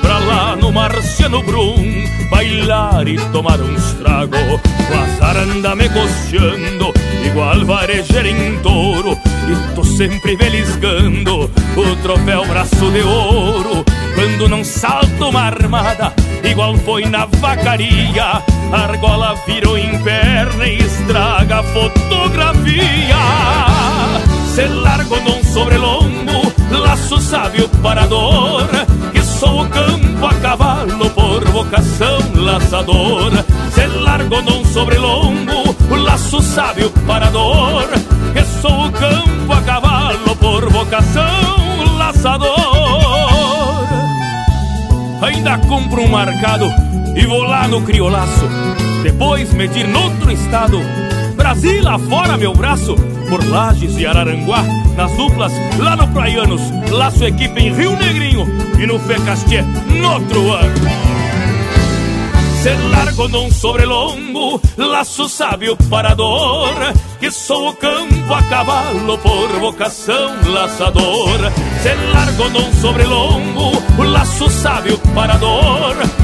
[0.01, 4.37] Pra lá no Marciano Brum, bailar e tomar uns trago.
[4.37, 5.89] O azar anda me
[7.25, 9.19] igual varejeiro em touro.
[9.49, 13.85] E tô sempre beliscando o troféu braço de ouro
[14.17, 16.13] quando não salta uma armada,
[16.43, 23.17] igual foi na vacaria, a argola virou em e estraga a fotografia.
[24.55, 28.67] Se largo num sobrelombo, laço sábio parador,
[29.13, 33.33] que sou o campo a cavalo por vocação laçador.
[33.71, 37.85] Se largo num sobrelombo, laço sábio parador,
[38.33, 42.66] que sou o campo a cavalo por vocação laçador
[45.47, 46.67] ainda compro um marcado
[47.15, 48.49] e vou lá no criolaço.
[49.05, 50.81] Depois medir noutro estado,
[51.37, 52.97] Brasil fora meu braço,
[53.29, 54.65] por Lages e Araranguá,
[54.97, 58.45] nas duplas lá no Praianos, laço equipe em Rio Negrinho
[58.77, 61.16] e no Fé Castié, no outro ano.
[62.67, 66.75] Se largo num sobrelongo, laço sábio parador,
[67.21, 71.39] que sou o campo a cavalo por vocação laçador.
[71.81, 73.71] Se largo num sobrelongo,
[74.11, 76.16] laço sábio parador, que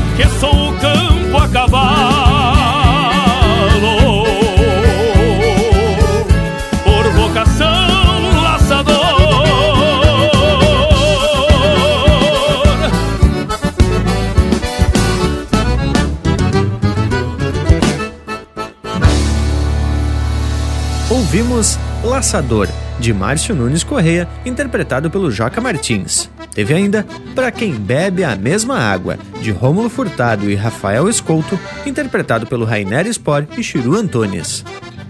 [22.13, 22.69] Laçador,
[23.01, 26.29] de Márcio Nunes Correia, interpretado pelo Joca Martins.
[26.55, 32.47] Teve ainda Para Quem Bebe a Mesma Água, de Rômulo Furtado e Rafael Escolto, interpretado
[32.47, 34.63] pelo Rainer Spor e Chiru Antunes.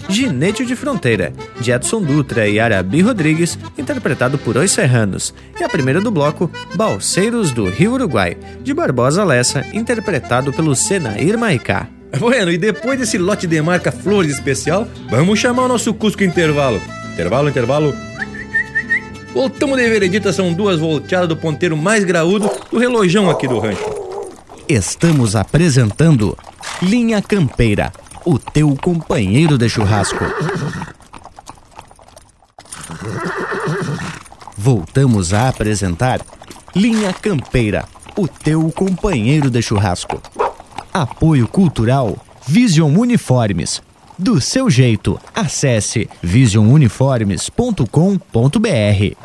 [0.09, 5.35] Ginete de Fronteira, de Edson Dutra e Arabi Rodrigues, interpretado por Os Serranos.
[5.59, 11.37] E a primeira do bloco, Balseiros do Rio Uruguai, de Barbosa Lessa, interpretado pelo Senair
[11.37, 11.89] Maicá.
[12.19, 16.81] Bueno, e depois desse lote de marca Flores Especial, vamos chamar o nosso Cusco Intervalo.
[17.13, 17.95] Intervalo, intervalo.
[19.35, 23.85] Voltamos de veredita, são duas volteadas do ponteiro mais graúdo do relojão aqui do rancho.
[24.69, 26.37] Estamos apresentando
[26.83, 27.93] Linha Campeira,
[28.25, 30.25] o teu companheiro de churrasco.
[34.57, 36.21] Voltamos a apresentar
[36.77, 37.85] Linha Campeira,
[38.17, 40.21] o teu companheiro de churrasco.
[40.93, 43.81] Apoio Cultural Vision Uniformes.
[44.19, 49.17] Do seu jeito, acesse visionuniformes.com.br.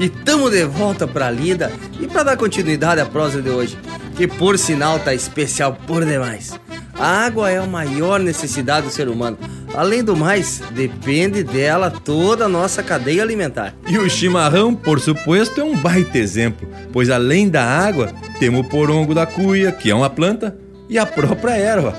[0.00, 3.78] E tamo de volta pra lida e para dar continuidade à prosa de hoje,
[4.16, 6.58] que por sinal tá especial por demais.
[6.98, 9.38] A água é a maior necessidade do ser humano.
[9.76, 13.74] Além do mais, depende dela toda a nossa cadeia alimentar.
[13.88, 18.68] E o chimarrão, por suposto, é um baita exemplo, pois além da água, temos o
[18.68, 20.56] porongo da cuia, que é uma planta,
[20.88, 21.94] e a própria erva.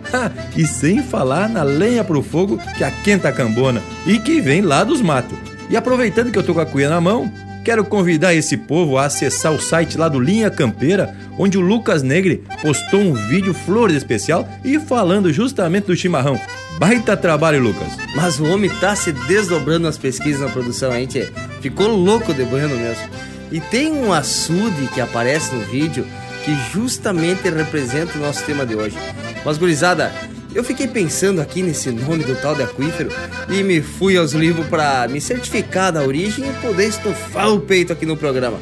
[0.56, 4.84] e sem falar na lenha pro fogo que aquenta a cambona e que vem lá
[4.84, 5.38] dos matos.
[5.70, 7.32] E aproveitando que eu tô com a cuia na mão,
[7.66, 12.04] quero convidar esse povo a acessar o site lá do Linha Campeira, onde o Lucas
[12.04, 16.40] Negre postou um vídeo flores especial e falando justamente do chimarrão.
[16.78, 17.94] Baita trabalho, Lucas.
[18.16, 21.32] Mas o homem tá se desdobrando nas pesquisas na produção, hein, tchê?
[21.62, 23.08] Ficou louco de bueno mesmo.
[23.50, 26.06] E tem um açude que aparece no vídeo
[26.44, 28.98] que justamente representa o nosso tema de hoje.
[29.46, 30.12] Mas, gurizada,
[30.54, 33.10] eu fiquei pensando aqui nesse nome do tal de aquífero
[33.50, 37.94] e me fui aos livros para me certificar da origem e poder estufar o peito
[37.94, 38.60] aqui no programa.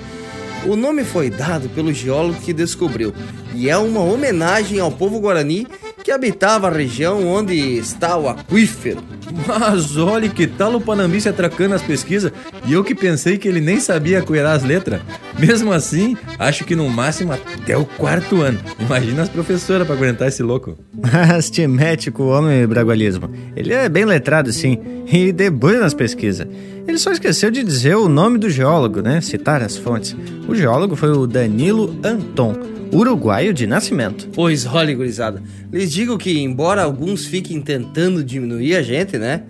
[0.65, 3.13] O nome foi dado pelo geólogo que descobriu
[3.53, 5.67] e é uma homenagem ao povo guarani
[6.03, 9.01] que habitava a região onde está o aquífero.
[9.47, 12.31] Mas olha que tal o Panambi se atracando as pesquisas
[12.65, 15.01] e eu que pensei que ele nem sabia coerar as letras.
[15.39, 18.59] Mesmo assim, acho que no máximo até o quarto ano.
[18.79, 20.77] Imagina as professoras para aguentar esse louco.
[20.93, 23.29] Mas te mete com o homem bragualismo.
[23.55, 24.79] Ele é bem letrado sim
[25.11, 26.47] e debulha nas pesquisas.
[26.87, 29.21] Ele só esqueceu de dizer o nome do geólogo, né?
[29.21, 30.15] Citar as fontes.
[30.47, 34.29] O geólogo foi o Danilo Anton uruguaio de nascimento.
[34.33, 35.41] Pois olha, gurizada,
[35.71, 39.43] lhes digo que, embora alguns fiquem tentando diminuir a gente, né?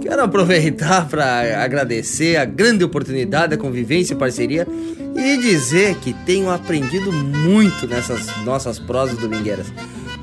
[0.00, 4.66] Quero aproveitar para agradecer a grande oportunidade da convivência e parceria
[5.16, 9.66] e dizer que tenho aprendido muito nessas nossas prosas domingueiras.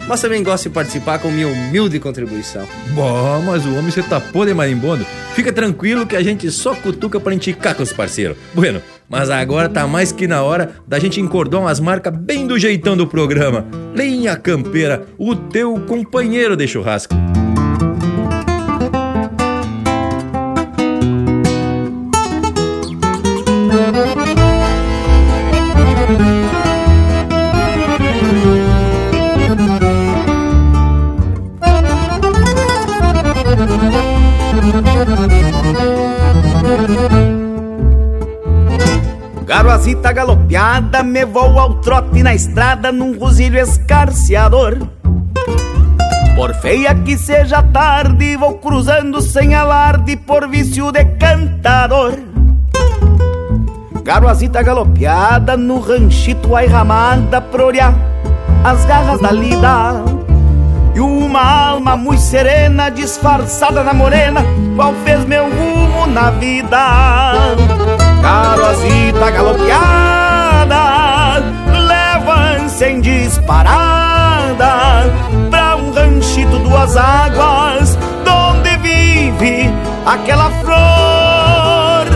[0.08, 2.66] Mas também gosto de participar com minha humilde contribuição.
[2.94, 5.06] Bom, mas o homem se tapou de marimbondo.
[5.34, 8.38] Fica tranquilo que a gente só cutuca pra indicar com os parceiros.
[8.54, 12.58] Bueno, mas agora tá mais que na hora da gente encordar umas marcas bem do
[12.58, 13.66] jeitão do programa.
[13.96, 17.16] Linha Campeira, o teu companheiro de churrasco.
[40.06, 44.77] Garoazita galopeada me vou ao trote na estrada num rosilho escarciador.
[46.36, 52.19] Por feia que seja tarde, vou cruzando sem alarde por vício de cantador.
[54.03, 57.91] Garoazita galopeada no ranchito airramada proria
[58.64, 60.03] as garras da lida.
[60.94, 64.41] E uma alma muito serena, disfarçada na morena,
[64.76, 68.05] qual fez meu rumo na vida.
[68.26, 70.84] Carozita galopeada.
[71.72, 74.74] Levam-se em disparada
[75.52, 79.72] Pra um ranchito duas águas Donde vive
[80.08, 82.08] aquela flor.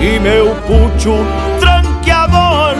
[0.00, 1.16] E meu pucho
[1.58, 2.76] tranqueador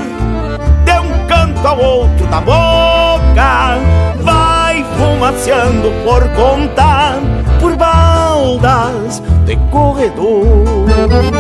[0.84, 3.78] De um canto ao outro da boca.
[4.20, 7.18] Vai fumaceando por conta
[7.58, 11.39] Por baldas de corredor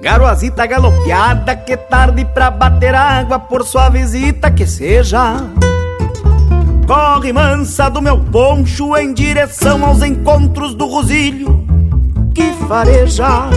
[0.00, 5.36] Garoazita galopeada, que tarde pra bater água por sua visita que seja.
[6.86, 11.64] Corre mansa do meu poncho em direção aos encontros do rosilho
[12.34, 13.50] que fareja.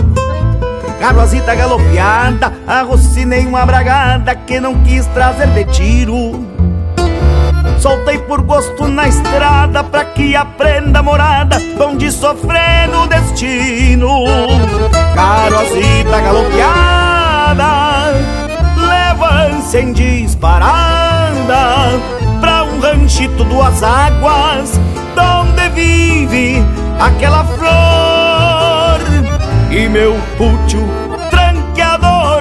[1.06, 6.44] Garoazita galopeada, arrocinei uma bragada que não quis trazer de tiro.
[7.78, 14.24] Soltei por gosto na estrada pra que aprenda a morada onde sofrer no destino.
[15.14, 17.64] Carozita galopeada,
[18.76, 20.80] levance em disparada
[22.40, 24.72] pra um ranchito duas águas,
[25.14, 26.64] donde vive
[26.98, 28.05] aquela flor.
[29.76, 30.88] E meu pútil
[31.28, 32.40] tranqueador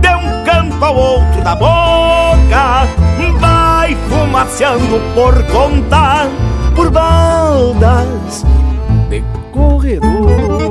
[0.00, 2.88] de um canto ao outro da boca
[3.38, 6.28] vai fumaceando por conta
[6.74, 8.44] por baldas
[9.08, 10.61] de corredor.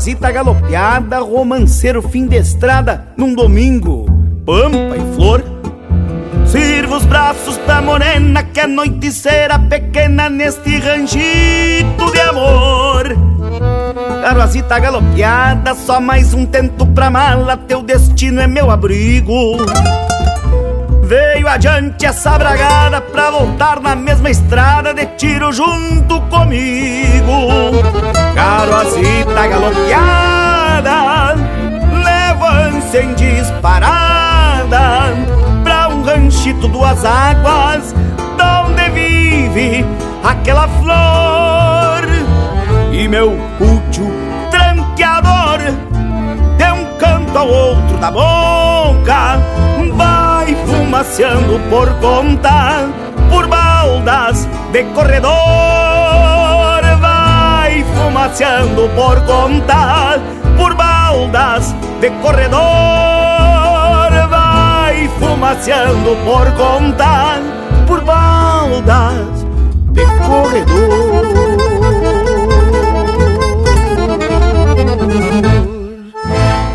[0.00, 4.06] Garoazita galopeada, romanceiro fim de estrada, num domingo,
[4.46, 5.44] pampa e flor.
[6.46, 13.14] Sirva os braços pra morena, que a noite será pequena neste ranchito de amor.
[14.22, 19.58] Garoazita galopeada, só mais um tento pra mala, teu destino é meu abrigo.
[21.02, 27.79] Veio adiante essa bragada pra voltar na mesma estrada de tiro junto comigo.
[28.40, 31.34] Garoazita galopeada,
[31.92, 35.12] levante em disparada
[35.62, 37.94] pra um ranchito duas águas,
[38.38, 39.84] donde vive
[40.24, 42.08] aquela flor.
[42.90, 44.10] E meu útil
[44.50, 45.58] tranqueador
[46.56, 49.38] de um canto ao outro da boca,
[49.96, 52.88] vai fumaciando por conta,
[53.28, 55.79] por baldas de corredor,
[58.20, 60.20] fumaciando por conta,
[60.58, 62.60] por baldas de corredor,
[64.28, 67.40] vai fumaciando por conta,
[67.86, 69.46] por baldas
[69.92, 71.00] de corredor.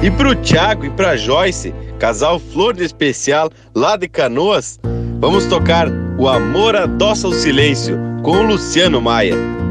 [0.01, 4.79] E pro Thiago e pra Joyce, casal Flor de Especial lá de Canoas,
[5.19, 9.64] vamos tocar O Amor Adoça o Silêncio com o Luciano Maia.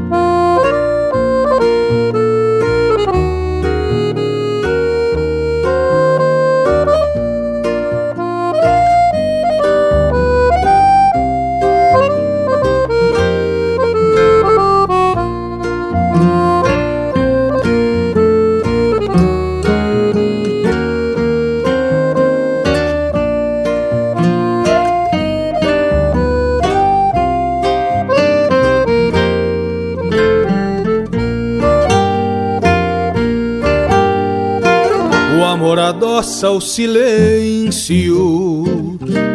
[36.45, 38.19] Adoça o silêncio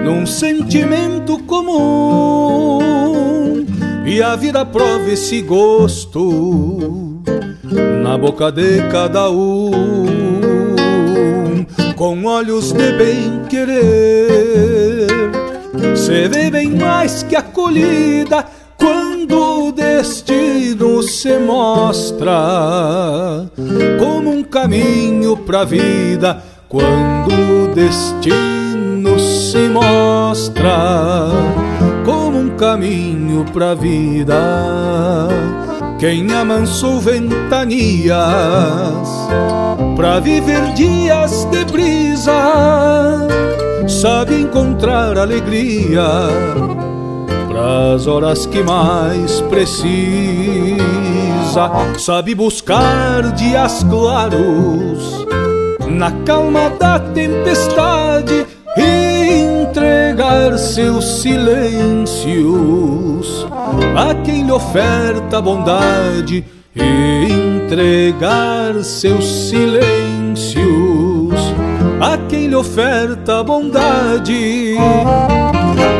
[0.05, 2.79] num sentimento comum.
[4.07, 7.21] E a vida prova esse gosto
[8.03, 10.07] na boca de cada um.
[11.97, 15.09] Com olhos de bem querer
[15.97, 18.45] se vê bem mais que acolhida
[18.79, 22.33] quando o destino se mostra
[23.99, 31.27] como um caminho pra vida quando o destino se mostra
[32.05, 35.29] como um caminho pra vida.
[35.99, 38.15] Quem amansou ventanias
[39.97, 43.27] pra viver dias de brisa,
[43.89, 46.07] sabe encontrar alegria
[47.49, 50.79] pras horas que mais precisa,
[51.99, 55.20] sabe buscar dias claros
[56.01, 58.47] na calma da tempestade
[58.79, 62.27] entregar seus silêncios
[63.95, 66.43] a quem lhe oferta bondade
[66.75, 70.65] e entregar seus silêncios
[72.01, 74.75] a quem lhe oferta bondade.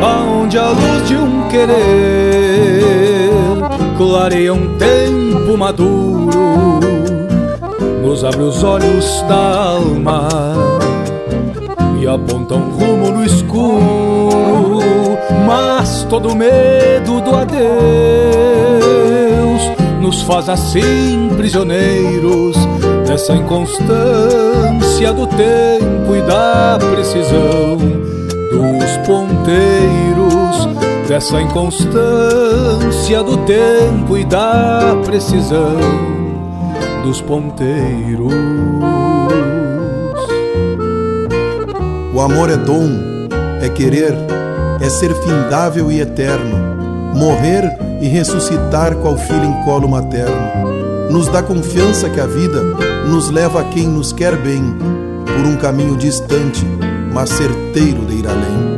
[0.03, 3.29] Aonde a luz de um querer
[3.99, 6.80] clareia um tempo maduro
[8.11, 10.29] nos abre os olhos da alma
[12.01, 14.81] e aponta um rumo no escuro,
[15.47, 17.61] mas todo medo do adeus
[20.01, 22.57] nos faz assim prisioneiros
[23.07, 30.67] dessa inconstância do tempo e da precisão dos ponteiros,
[31.07, 36.20] dessa inconstância do tempo e da precisão
[37.03, 38.33] dos ponteiros.
[42.15, 42.89] O amor é dom,
[43.63, 44.15] é querer,
[44.81, 46.57] é ser findável e eterno,
[47.15, 47.65] morrer
[48.01, 51.11] e ressuscitar qual filho em colo materno.
[51.11, 52.63] Nos dá confiança que a vida
[53.07, 54.63] nos leva a quem nos quer bem,
[55.25, 56.65] por um caminho distante,
[57.13, 58.70] mas certeiro de ir além.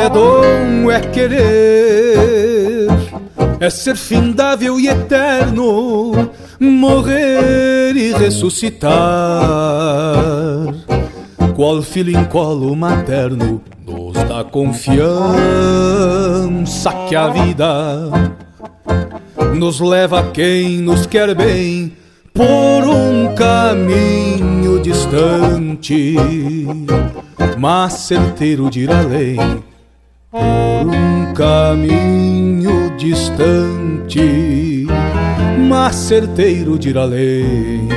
[0.00, 2.88] É dom, é querer,
[3.60, 8.90] é ser findável e eterno, morrer e ressuscitar.
[11.54, 15.20] Qual filho em colo materno nos dá confiança
[17.06, 18.10] que a vida
[19.54, 21.92] nos leva a quem nos quer bem
[22.32, 26.16] por um caminho distante,
[27.58, 29.69] mas certeiro de ir além
[30.30, 34.86] por um caminho distante,
[35.68, 37.88] mas certeiro de ir além.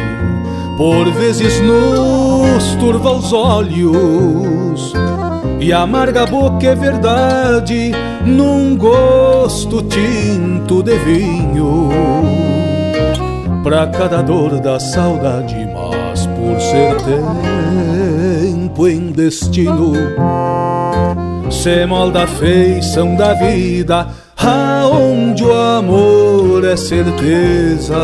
[0.75, 4.93] Por vezes nos turva os olhos
[5.59, 7.91] e amarga a boca é verdade
[8.25, 11.89] num gosto tinto de vinho.
[13.63, 16.95] Pra cada dor da saudade, mas por ser
[18.49, 19.93] tempo em destino
[21.53, 24.07] se molda a feição da vida,
[24.37, 27.95] aonde o amor é certeza,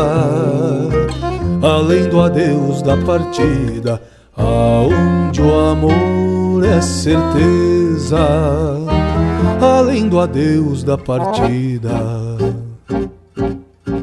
[1.60, 4.00] além do adeus da partida,
[4.36, 8.18] aonde o amor é certeza,
[9.60, 11.90] além do adeus da partida.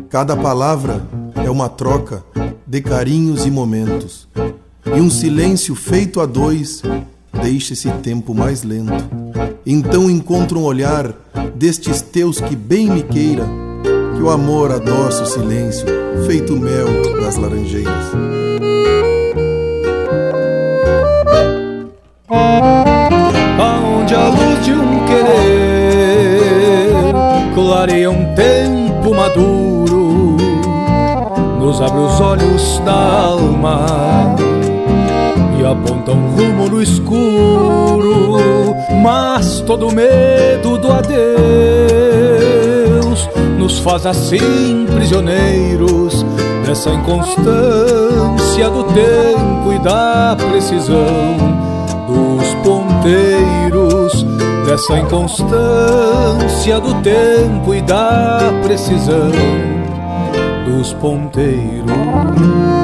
[0.09, 1.01] Cada palavra
[1.43, 2.23] é uma troca
[2.65, 4.27] de carinhos e momentos,
[4.85, 6.83] e um silêncio feito a dois
[7.41, 8.93] deixa esse tempo mais lento.
[9.65, 11.13] Então encontro um olhar
[11.55, 13.45] destes teus que bem me queira,
[14.15, 15.85] que o amor adoça o silêncio,
[16.25, 16.87] feito mel
[17.21, 18.05] das laranjeiras.
[23.59, 26.91] Aonde a luz de um querer
[27.53, 30.37] clareia um tempo maduro,
[31.59, 34.37] nos abre os olhos da alma
[35.71, 38.37] aponta um rumo no escuro.
[39.01, 41.17] Mas todo medo do adeus
[43.57, 46.25] nos faz assim prisioneiros
[46.65, 51.35] dessa inconstância do tempo e da precisão
[52.07, 54.25] dos ponteiros.
[54.65, 59.31] Dessa inconstância do tempo e da precisão
[60.65, 62.76] dos ponteiros.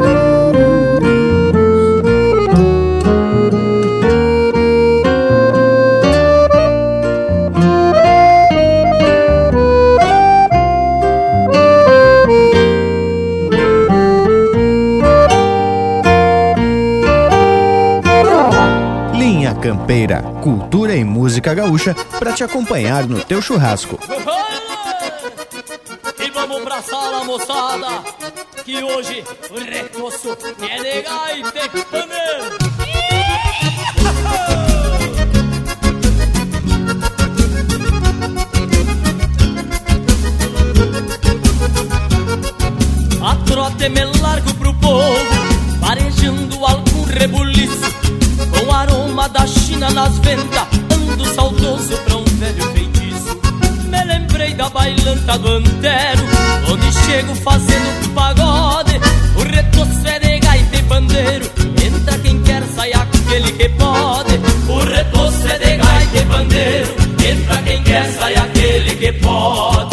[21.23, 23.97] Música gaúcha para te acompanhar no teu churrasco.
[26.19, 28.03] E vamos pra sala, moçada,
[28.65, 30.37] que hoje o recoço
[30.69, 32.57] é gaita e pandeiro.
[43.25, 47.93] A trote me largo pro povo, parejando algum rebuliço
[48.51, 50.82] com aroma da China nas ventas,
[51.33, 53.39] saudoso pra um velho feitiço.
[53.89, 56.23] Me lembrei da bailanta do Antero,
[56.71, 58.99] onde chego fazendo pagode.
[59.35, 61.51] O retoço é de gaita e pandeiro,
[61.85, 64.39] entra quem quer, sai aquele que pode.
[64.69, 66.95] O retoço é de gaita e pandeiro,
[67.29, 69.92] entra quem quer, sai aquele que pode.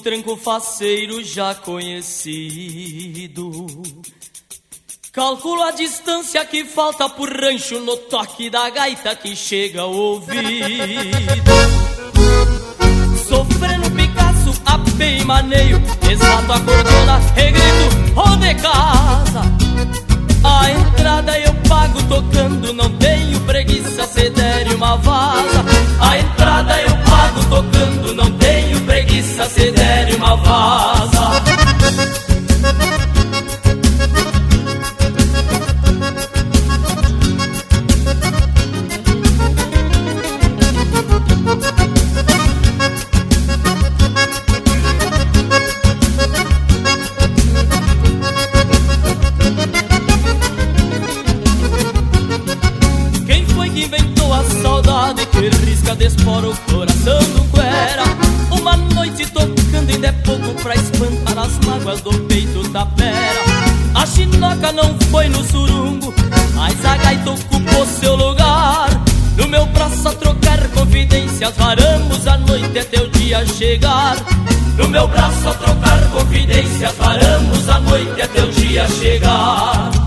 [0.00, 3.50] Tranco faceiro já conhecido.
[5.12, 10.40] Calculo a distância que falta por rancho no toque da gaita que chega ao ouvido.
[13.28, 19.42] Sofrendo Picasso, apê e maneio, exato a cordona, regrito, ou casa.
[20.42, 25.64] A entrada eu pago tocando, não tenho preguiça, se der uma vaza.
[26.00, 27.99] A entrada eu pago tocando,
[71.40, 74.16] confidências, varamos a noite até o dia chegar.
[74.76, 79.99] No meu braço a trocar confidências, varamos a noite até o dia chegar.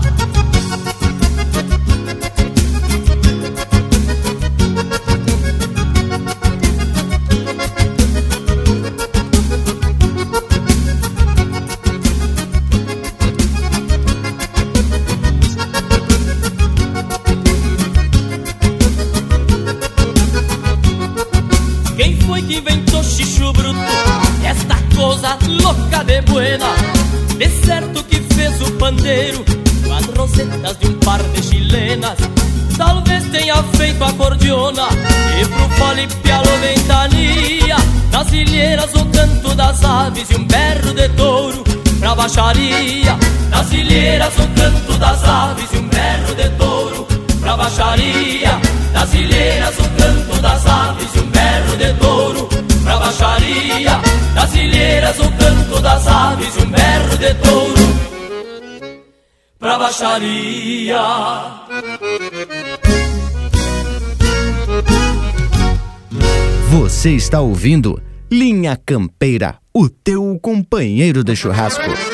[55.18, 57.94] O canto das aves um berro de touro
[59.58, 61.00] pra baixaria.
[66.70, 72.13] Você está ouvindo Linha Campeira, o teu companheiro de churrasco.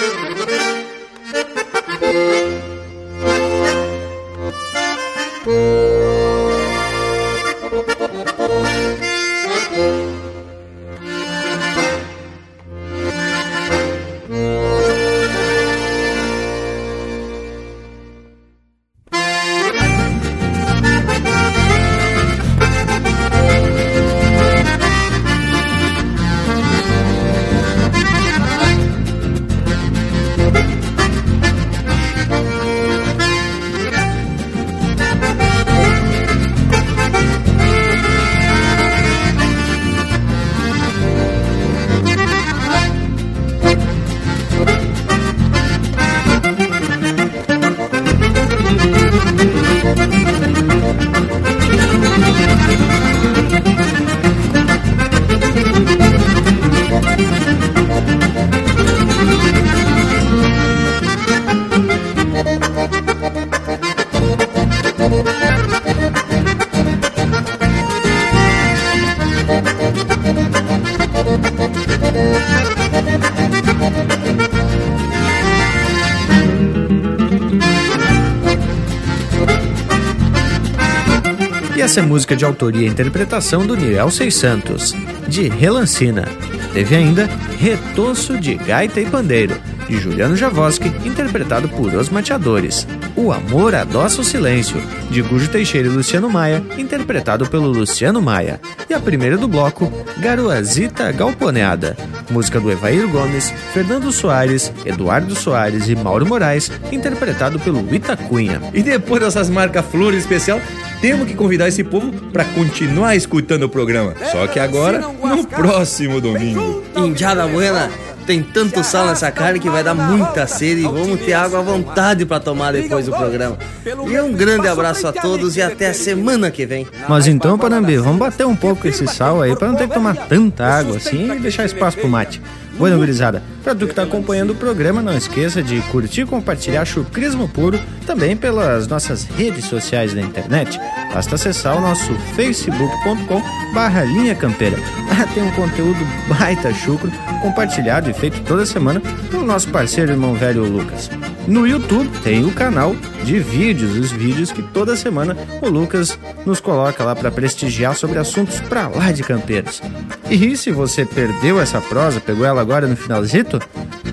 [81.90, 84.94] Essa é música de autoria e interpretação do Niel Seis Santos,
[85.26, 86.24] de Relancina.
[86.72, 92.86] Teve ainda Retoço de Gaita e Pandeiro, de Juliano Javoski, interpretado por Os Mateadores.
[93.16, 94.80] O Amor Adoça o Silêncio,
[95.10, 98.60] de Gujo Teixeira e Luciano Maia, interpretado pelo Luciano Maia.
[98.88, 101.96] E a primeira do bloco, Garoazita Galponeada,
[102.30, 108.62] música do Evair Gomes, Fernando Soares, Eduardo Soares e Mauro Moraes, interpretado pelo Itacunha.
[108.72, 110.60] E depois dessas marcas flores especial,
[111.00, 114.14] temos que convidar esse povo para continuar escutando o programa.
[114.30, 116.82] Só que agora, no próximo domingo.
[116.96, 117.90] Indiada Buena,
[118.26, 121.62] tem tanto sal nessa carne que vai dar muita sede e vamos ter água à
[121.62, 123.58] vontade para tomar depois do programa.
[123.84, 126.86] E um grande abraço a todos e até a semana que vem.
[127.08, 130.14] Mas então, Panambi, vamos bater um pouco esse sal aí para não ter que tomar
[130.14, 132.40] tanta água assim e deixar espaço pro mate.
[132.78, 136.84] Bueno, gurizada, pra tu que tá acompanhando o programa, não esqueça de curtir e compartilhar
[136.86, 140.80] Chucrismo Puro também pelas nossas redes sociais da internet.
[141.12, 143.42] Basta acessar o nosso facebook.com
[143.74, 144.76] barra linha campeira.
[145.08, 147.10] Lá tem um conteúdo baita chucro,
[147.42, 149.00] compartilhado e feito toda semana
[149.30, 151.10] pelo nosso parceiro irmão velho Lucas.
[151.46, 156.60] No YouTube tem o canal de vídeos, os vídeos que toda semana o Lucas nos
[156.60, 159.82] coloca lá para prestigiar sobre assuntos pra lá de campeiros.
[160.30, 163.60] E se você perdeu essa prosa, pegou ela agora no finalzito?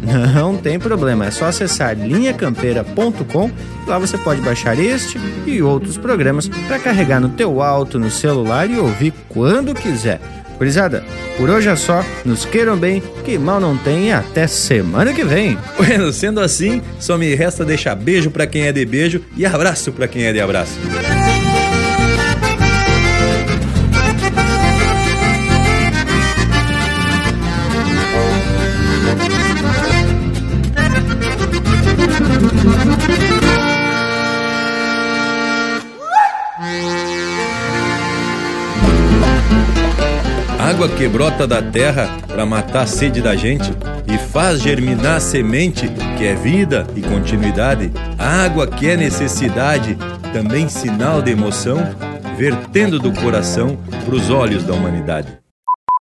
[0.33, 3.51] Não tem problema, é só acessar linhacampeira.com.
[3.85, 8.69] Lá você pode baixar este e outros programas para carregar no teu alto, no celular
[8.69, 10.19] e ouvir quando quiser.
[10.57, 11.03] Gurizada,
[11.37, 12.03] por hoje é só.
[12.25, 15.57] Nos queiram bem, que mal não tem e até semana que vem.
[15.77, 19.91] Bueno, sendo assim, só me resta deixar beijo para quem é de beijo e abraço
[19.91, 20.77] para quem é de abraço.
[40.77, 43.73] Água que brota da terra para matar a sede da gente
[44.07, 47.91] e faz germinar a semente que é vida e continuidade.
[48.15, 49.97] Água que é necessidade,
[50.31, 51.79] também sinal de emoção,
[52.37, 53.75] vertendo do coração
[54.05, 55.46] para os olhos da humanidade.